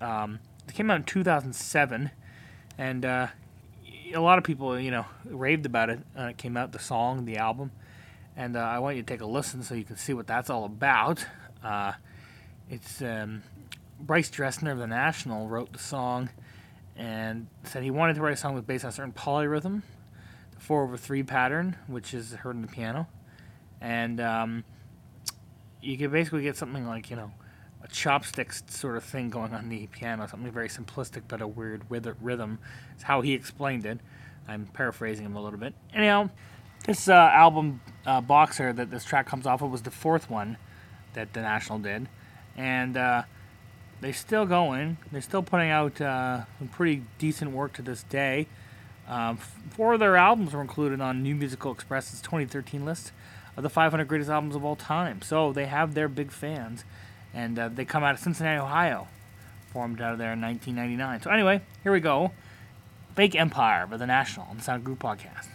Um, 0.00 0.40
it 0.68 0.74
came 0.74 0.90
out 0.90 0.96
in 0.96 1.04
2007, 1.04 2.10
and 2.78 3.04
uh, 3.04 3.28
a 4.14 4.20
lot 4.20 4.38
of 4.38 4.44
people, 4.44 4.78
you 4.78 4.90
know, 4.90 5.06
raved 5.24 5.66
about 5.66 5.90
it. 5.90 6.00
Uh, 6.18 6.24
it 6.24 6.38
came 6.38 6.56
out, 6.56 6.72
the 6.72 6.78
song, 6.78 7.24
the 7.24 7.36
album, 7.36 7.70
and 8.36 8.56
uh, 8.56 8.60
I 8.60 8.78
want 8.78 8.96
you 8.96 9.02
to 9.02 9.06
take 9.06 9.20
a 9.20 9.26
listen 9.26 9.62
so 9.62 9.74
you 9.74 9.84
can 9.84 9.96
see 9.96 10.14
what 10.14 10.26
that's 10.26 10.50
all 10.50 10.64
about. 10.64 11.26
Uh, 11.62 11.92
it's 12.68 13.02
um, 13.02 13.42
Bryce 14.00 14.30
Dessner 14.30 14.72
of 14.72 14.78
the 14.78 14.86
National 14.86 15.48
wrote 15.48 15.72
the 15.72 15.78
song, 15.78 16.30
and 16.96 17.46
said 17.64 17.82
he 17.82 17.90
wanted 17.90 18.14
to 18.14 18.22
write 18.22 18.34
a 18.34 18.36
song 18.36 18.54
with 18.54 18.66
based 18.66 18.84
on 18.84 18.90
a 18.90 18.92
certain 18.92 19.12
polyrhythm, 19.12 19.82
the 20.54 20.60
four 20.60 20.82
over 20.84 20.96
three 20.96 21.22
pattern, 21.22 21.76
which 21.86 22.14
is 22.14 22.32
heard 22.32 22.56
in 22.56 22.62
the 22.62 22.68
piano, 22.68 23.08
and 23.80 24.20
um, 24.20 24.64
you 25.80 25.96
could 25.98 26.12
basically 26.12 26.42
get 26.42 26.56
something 26.56 26.86
like 26.86 27.10
you 27.10 27.16
know 27.16 27.32
a 27.82 27.88
chopsticks 27.88 28.62
sort 28.68 28.96
of 28.96 29.04
thing 29.04 29.30
going 29.30 29.52
on 29.52 29.68
the 29.68 29.86
piano, 29.88 30.26
something 30.26 30.50
very 30.50 30.68
simplistic 30.68 31.22
but 31.28 31.40
a 31.40 31.46
weird 31.46 31.82
rhythm. 31.88 32.58
Is 32.96 33.02
how 33.04 33.20
he 33.20 33.32
explained 33.32 33.86
it. 33.86 33.98
I'm 34.48 34.66
paraphrasing 34.66 35.26
him 35.26 35.36
a 35.36 35.42
little 35.42 35.58
bit. 35.58 35.74
Anyhow, 35.94 36.30
this 36.86 37.08
uh, 37.08 37.12
album 37.12 37.80
uh, 38.06 38.20
Boxer 38.20 38.72
that 38.72 38.90
this 38.90 39.04
track 39.04 39.26
comes 39.26 39.46
off 39.46 39.62
of 39.62 39.70
was 39.70 39.82
the 39.82 39.90
fourth 39.90 40.30
one 40.30 40.56
that 41.14 41.32
the 41.32 41.40
National 41.40 41.78
did, 41.78 42.08
and 42.56 42.96
uh, 42.96 43.22
they're 44.00 44.12
still 44.12 44.46
going. 44.46 44.96
They're 45.10 45.20
still 45.20 45.42
putting 45.42 45.70
out 45.70 46.00
uh, 46.00 46.44
some 46.58 46.68
pretty 46.68 47.04
decent 47.18 47.52
work 47.52 47.72
to 47.74 47.82
this 47.82 48.02
day. 48.02 48.48
Um, 49.08 49.36
four 49.36 49.94
of 49.94 50.00
their 50.00 50.16
albums 50.16 50.52
were 50.52 50.60
included 50.60 51.00
on 51.00 51.22
New 51.22 51.34
Musical 51.34 51.72
Express's 51.72 52.20
2013 52.20 52.84
list 52.84 53.12
of 53.56 53.62
the 53.62 53.70
500 53.70 54.06
greatest 54.06 54.30
albums 54.30 54.56
of 54.56 54.64
all 54.64 54.76
time. 54.76 55.22
So 55.22 55.52
they 55.52 55.66
have 55.66 55.94
their 55.94 56.08
big 56.08 56.30
fans, 56.30 56.84
and 57.34 57.58
uh, 57.58 57.68
they 57.68 57.84
come 57.84 58.04
out 58.04 58.14
of 58.14 58.20
Cincinnati, 58.20 58.60
Ohio, 58.60 59.08
formed 59.72 60.00
out 60.00 60.12
of 60.12 60.18
there 60.18 60.32
in 60.32 60.40
1999. 60.40 61.22
So 61.22 61.30
anyway, 61.30 61.62
here 61.82 61.92
we 61.92 62.00
go. 62.00 62.32
Fake 63.14 63.34
Empire 63.34 63.86
by 63.86 63.96
the 63.96 64.06
National 64.06 64.46
on 64.46 64.56
the 64.56 64.62
Sound 64.62 64.84
Group 64.84 65.00
podcast. 65.00 65.48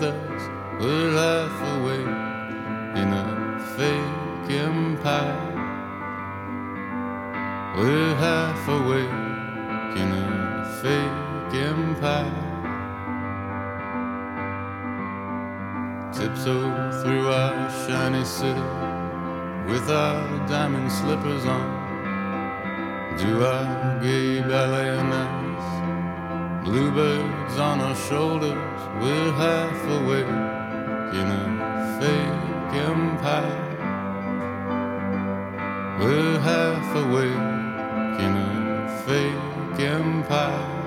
With 0.00 0.14
us. 0.14 0.42
We're 0.80 1.12
half 1.12 1.60
awake 1.76 2.14
in 3.00 3.08
a 3.12 3.58
fake 3.76 4.50
empire. 4.50 5.44
We're 7.76 8.14
half 8.16 8.68
awake 8.68 9.96
in 10.02 10.08
a 10.12 10.64
fake 10.80 11.54
empire. 11.62 12.44
Tiptoe 16.12 17.02
through 17.02 17.28
our 17.28 17.70
shiny 17.86 18.24
city 18.24 18.68
with 19.70 19.90
our 19.90 20.48
diamond 20.48 20.90
slippers 20.92 21.44
on. 21.44 21.66
Do 23.18 23.44
our 23.44 24.00
gay 24.00 24.40
ballet 24.42 24.90
ice. 24.90 25.48
Bluebirds 26.64 27.58
on 27.58 27.80
our 27.80 27.96
shoulders, 27.96 28.80
we're 29.00 29.32
half 29.32 29.57
We're 35.98 36.38
half 36.38 36.94
awake 36.94 38.20
in 38.20 38.36
a 38.36 39.02
fake 39.04 39.80
empire. 39.80 40.77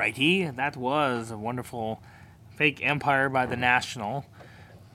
Alrighty, 0.00 0.56
that 0.56 0.78
was 0.78 1.30
a 1.30 1.36
wonderful 1.36 2.00
Fake 2.56 2.80
Empire 2.82 3.28
by 3.28 3.44
the 3.44 3.54
National 3.54 4.24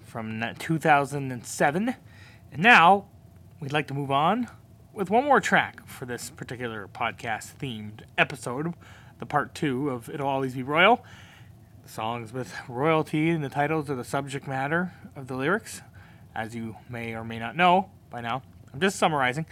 from 0.03 0.43
2007. 0.57 1.95
And 2.51 2.61
now 2.63 3.05
we'd 3.59 3.71
like 3.71 3.85
to 3.89 3.93
move 3.93 4.09
on 4.09 4.47
with 4.93 5.11
one 5.11 5.23
more 5.23 5.39
track 5.39 5.85
for 5.85 6.07
this 6.07 6.31
particular 6.31 6.89
podcast 6.91 7.55
themed 7.59 8.01
episode, 8.17 8.73
the 9.19 9.27
part 9.27 9.53
two 9.53 9.91
of 9.91 10.09
It'll 10.09 10.27
Always 10.27 10.55
Be 10.55 10.63
Royal. 10.63 11.05
The 11.83 11.89
songs 11.89 12.33
with 12.33 12.51
royalty 12.67 13.29
in 13.29 13.41
the 13.41 13.49
titles 13.49 13.91
are 13.91 13.95
the 13.95 14.03
subject 14.03 14.47
matter 14.47 14.91
of 15.15 15.27
the 15.27 15.35
lyrics, 15.35 15.83
as 16.33 16.55
you 16.55 16.77
may 16.89 17.13
or 17.13 17.23
may 17.23 17.37
not 17.37 17.55
know 17.55 17.91
by 18.09 18.21
now. 18.21 18.41
I'm 18.73 18.79
just 18.79 18.97
summarizing. 18.97 19.45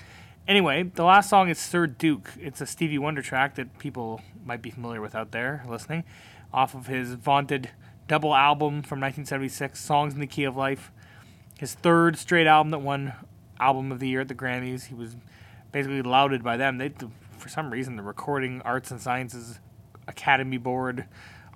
Anyway, 0.45 0.83
the 0.83 1.05
last 1.05 1.29
song 1.29 1.47
is 1.47 1.57
Sir 1.57 1.87
Duke. 1.87 2.31
It's 2.37 2.59
a 2.59 2.65
Stevie 2.65 2.97
Wonder 2.97 3.21
track 3.21 3.55
that 3.55 3.79
people 3.79 4.19
might 4.45 4.61
be 4.61 4.69
familiar 4.69 4.99
with 4.99 5.15
out 5.15 5.31
there 5.31 5.63
listening, 5.69 6.03
off 6.53 6.75
of 6.75 6.87
his 6.87 7.13
vaunted 7.13 7.69
double 8.09 8.35
album 8.35 8.81
from 8.81 8.99
1976, 8.99 9.79
Songs 9.79 10.13
in 10.13 10.19
the 10.19 10.27
Key 10.27 10.43
of 10.43 10.57
Life. 10.57 10.91
His 11.57 11.75
third 11.75 12.17
straight 12.17 12.45
album 12.45 12.71
that 12.71 12.79
won 12.79 13.13
Album 13.57 13.89
of 13.89 14.01
the 14.01 14.09
Year 14.09 14.19
at 14.19 14.27
the 14.27 14.35
Grammys. 14.35 14.87
He 14.87 14.93
was 14.93 15.15
basically 15.71 16.01
lauded 16.01 16.43
by 16.43 16.57
them. 16.57 16.77
They, 16.77 16.91
for 17.37 17.47
some 17.47 17.71
reason, 17.71 17.95
the 17.95 18.03
Recording 18.03 18.61
Arts 18.65 18.91
and 18.91 18.99
Sciences 18.99 19.61
Academy 20.09 20.57
Board 20.57 21.05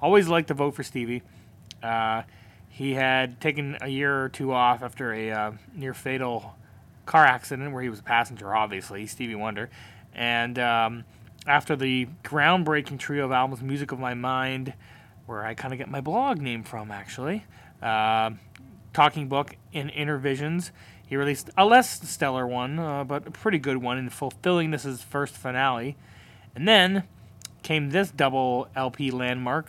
always 0.01 0.29
liked 0.29 0.47
to 0.47 0.53
vote 0.53 0.75
for 0.75 0.83
Stevie. 0.83 1.23
Uh, 1.83 2.21
he 2.69 2.93
had 2.93 3.41
taken 3.41 3.77
a 3.81 3.89
year 3.89 4.23
or 4.23 4.29
two 4.29 4.53
off 4.53 4.81
after 4.81 5.11
a 5.11 5.29
uh, 5.29 5.51
near 5.75 5.93
fatal 5.93 6.55
car 7.07 7.25
accident 7.25 7.73
where 7.73 7.81
he 7.81 7.89
was 7.89 7.99
a 7.99 8.03
passenger, 8.03 8.53
obviously, 8.53 9.07
Stevie 9.07 9.33
Wonder. 9.33 9.69
And 10.13 10.59
um, 10.59 11.05
after 11.47 11.75
the 11.75 12.07
groundbreaking 12.23 12.99
trio 12.99 13.25
of 13.25 13.31
albums, 13.31 13.61
Music 13.63 13.91
of 13.91 13.99
My 13.99 14.13
Mind, 14.13 14.73
where 15.25 15.43
I 15.43 15.55
kind 15.55 15.73
of 15.73 15.79
get 15.79 15.89
my 15.89 16.01
blog 16.01 16.39
name 16.39 16.63
from, 16.63 16.91
actually, 16.91 17.45
uh, 17.81 18.31
Talking 18.93 19.27
Book, 19.27 19.55
and 19.73 19.91
Innervisions, 19.91 20.71
He 21.05 21.15
released 21.15 21.49
a 21.57 21.65
less 21.65 22.01
stellar 22.09 22.45
one, 22.45 22.79
uh, 22.79 23.03
but 23.03 23.27
a 23.27 23.31
pretty 23.31 23.59
good 23.59 23.77
one 23.77 23.97
in 23.97 24.09
Fulfillingness' 24.09 24.83
his 24.83 25.01
first 25.01 25.35
finale. 25.35 25.95
And 26.55 26.67
then 26.67 27.03
came 27.63 27.91
this 27.91 28.11
double 28.11 28.67
LP 28.75 29.11
landmark 29.11 29.67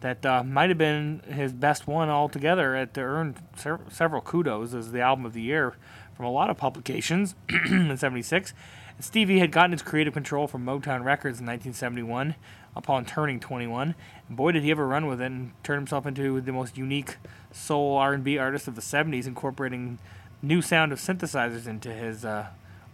that 0.00 0.24
uh, 0.26 0.42
might 0.42 0.68
have 0.68 0.78
been 0.78 1.20
his 1.28 1.52
best 1.52 1.86
one 1.86 2.08
altogether. 2.08 2.74
It 2.74 2.96
earned 2.98 3.36
ser- 3.56 3.80
several 3.88 4.20
kudos 4.20 4.74
as 4.74 4.90
the 4.90 5.00
album 5.00 5.24
of 5.24 5.32
the 5.32 5.42
year 5.42 5.74
from 6.22 6.28
a 6.28 6.32
lot 6.32 6.50
of 6.50 6.56
publications 6.56 7.34
in 7.48 7.96
'76. 7.96 8.54
Stevie 9.00 9.40
had 9.40 9.50
gotten 9.50 9.72
his 9.72 9.82
creative 9.82 10.14
control 10.14 10.46
from 10.46 10.64
Motown 10.64 11.02
Records 11.02 11.40
in 11.40 11.46
1971 11.46 12.36
upon 12.76 13.04
turning 13.04 13.40
21. 13.40 13.96
And 14.28 14.36
boy, 14.36 14.52
did 14.52 14.62
he 14.62 14.70
ever 14.70 14.86
run 14.86 15.06
with 15.08 15.20
it 15.20 15.24
and 15.24 15.50
turn 15.64 15.78
himself 15.78 16.06
into 16.06 16.40
the 16.40 16.52
most 16.52 16.78
unique 16.78 17.16
soul 17.50 17.96
R&B 17.96 18.38
artist 18.38 18.68
of 18.68 18.76
the 18.76 18.80
70s, 18.80 19.26
incorporating 19.26 19.98
new 20.40 20.62
sound 20.62 20.92
of 20.92 21.00
synthesizers 21.00 21.66
into 21.66 21.92
his 21.92 22.24
uh, 22.24 22.46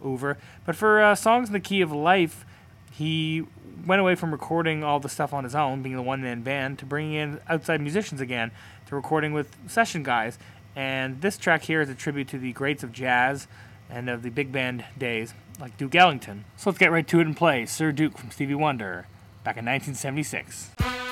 oeuvre. 0.03 0.39
But 0.65 0.75
for 0.75 1.03
uh, 1.03 1.15
songs 1.15 1.51
in 1.51 1.53
the 1.53 1.61
key 1.61 1.83
of 1.83 1.93
life, 1.93 2.47
he 2.91 3.45
went 3.85 4.01
away 4.01 4.15
from 4.15 4.33
recording 4.33 4.83
all 4.83 5.01
the 5.01 5.11
stuff 5.11 5.35
on 5.35 5.45
his 5.45 5.55
own, 5.55 5.83
being 5.83 5.97
the 5.97 6.03
one 6.03 6.23
man 6.23 6.41
band, 6.41 6.79
to 6.79 6.87
bringing 6.87 7.13
in 7.13 7.41
outside 7.47 7.83
musicians 7.83 8.23
again, 8.23 8.53
to 8.87 8.97
recording 8.97 9.35
with 9.35 9.55
session 9.67 10.03
guys. 10.03 10.39
And 10.79 11.23
this 11.23 11.37
track 11.37 11.65
here 11.65 11.81
is 11.81 11.91
a 11.91 11.95
tribute 11.97 12.29
to 12.29 12.39
the 12.39 12.53
greats 12.53 12.85
of 12.85 12.93
jazz 12.93 13.49
and 13.91 14.09
of 14.09 14.23
the 14.23 14.31
big 14.31 14.53
band 14.53 14.85
days, 14.97 15.35
like 15.59 15.77
Duke 15.77 15.97
Ellington. 15.97 16.45
So 16.57 16.71
let's 16.71 16.79
get 16.79 16.93
right 16.93 17.07
to 17.09 17.19
it 17.19 17.27
and 17.27 17.37
play 17.37 17.67
Sir 17.67 17.91
Duke 17.91 18.17
from 18.17 18.31
Stevie 18.31 18.55
Wonder 18.55 19.09
back 19.43 19.57
in 19.57 19.65
1976. 19.65 21.08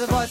And 0.00 0.29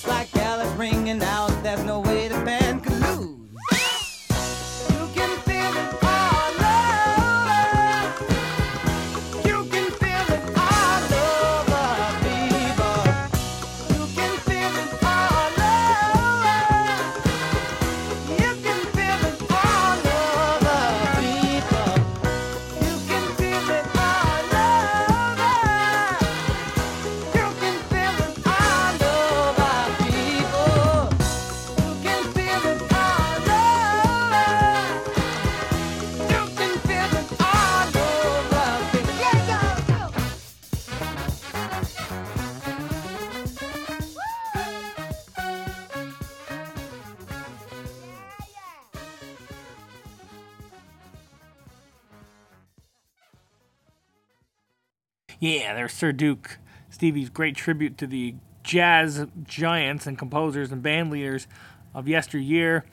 Yeah, 55.50 55.74
there's 55.74 55.94
Sir 55.94 56.12
Duke, 56.12 56.60
Stevie's 56.92 57.32
great 57.32 57.56
tribute 57.56 57.98
to 57.98 58.06
the 58.06 58.36
jazz 58.62 59.26
giants 59.46 60.06
and 60.06 60.16
composers 60.16 60.72
and 60.72 60.84
band 60.84 61.10
leaders 61.10 61.48
of 61.96 62.08
yesteryear. 62.08 62.86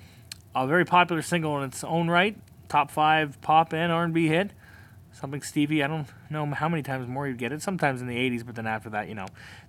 A 0.54 0.66
very 0.66 0.86
popular 0.86 1.20
single 1.20 1.58
in 1.58 1.64
its 1.64 1.84
own 1.84 2.08
right, 2.08 2.34
top 2.70 2.90
five 2.90 3.38
pop 3.42 3.74
and 3.74 3.92
R&B 3.92 4.28
hit. 4.28 4.52
Something 5.12 5.42
Stevie, 5.42 5.82
I 5.84 5.86
don't 5.86 6.08
know 6.30 6.46
how 6.46 6.66
many 6.70 6.82
times 6.82 7.06
more 7.06 7.28
you'd 7.28 7.36
get 7.36 7.52
it. 7.52 7.60
Sometimes 7.60 8.00
in 8.00 8.06
the 8.06 8.16
80s, 8.16 8.46
but 8.46 8.54
then 8.54 8.66
after 8.66 8.88
that, 8.88 9.06
you 9.06 9.14
know, 9.14 9.26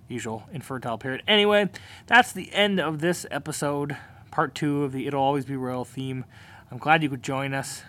usual 0.08 0.44
infertile 0.50 0.96
period. 0.96 1.22
Anyway, 1.28 1.68
that's 2.06 2.32
the 2.32 2.50
end 2.54 2.80
of 2.80 3.00
this 3.00 3.26
episode, 3.30 3.98
part 4.30 4.54
two 4.54 4.84
of 4.84 4.92
the 4.92 5.06
It'll 5.06 5.20
Always 5.20 5.44
Be 5.44 5.56
Royal 5.56 5.84
theme. 5.84 6.24
I'm 6.70 6.78
glad 6.78 7.02
you 7.02 7.10
could 7.10 7.22
join 7.22 7.52
us 7.52 7.82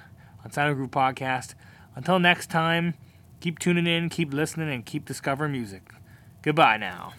on 0.43 0.51
Sound 0.51 0.75
Group 0.75 0.91
Podcast. 0.91 1.53
Until 1.95 2.19
next 2.19 2.49
time, 2.49 2.95
keep 3.39 3.59
tuning 3.59 3.87
in, 3.87 4.09
keep 4.09 4.33
listening, 4.33 4.69
and 4.69 4.85
keep 4.85 5.05
discovering 5.05 5.51
music. 5.51 5.91
Goodbye 6.41 6.77
now. 6.77 7.13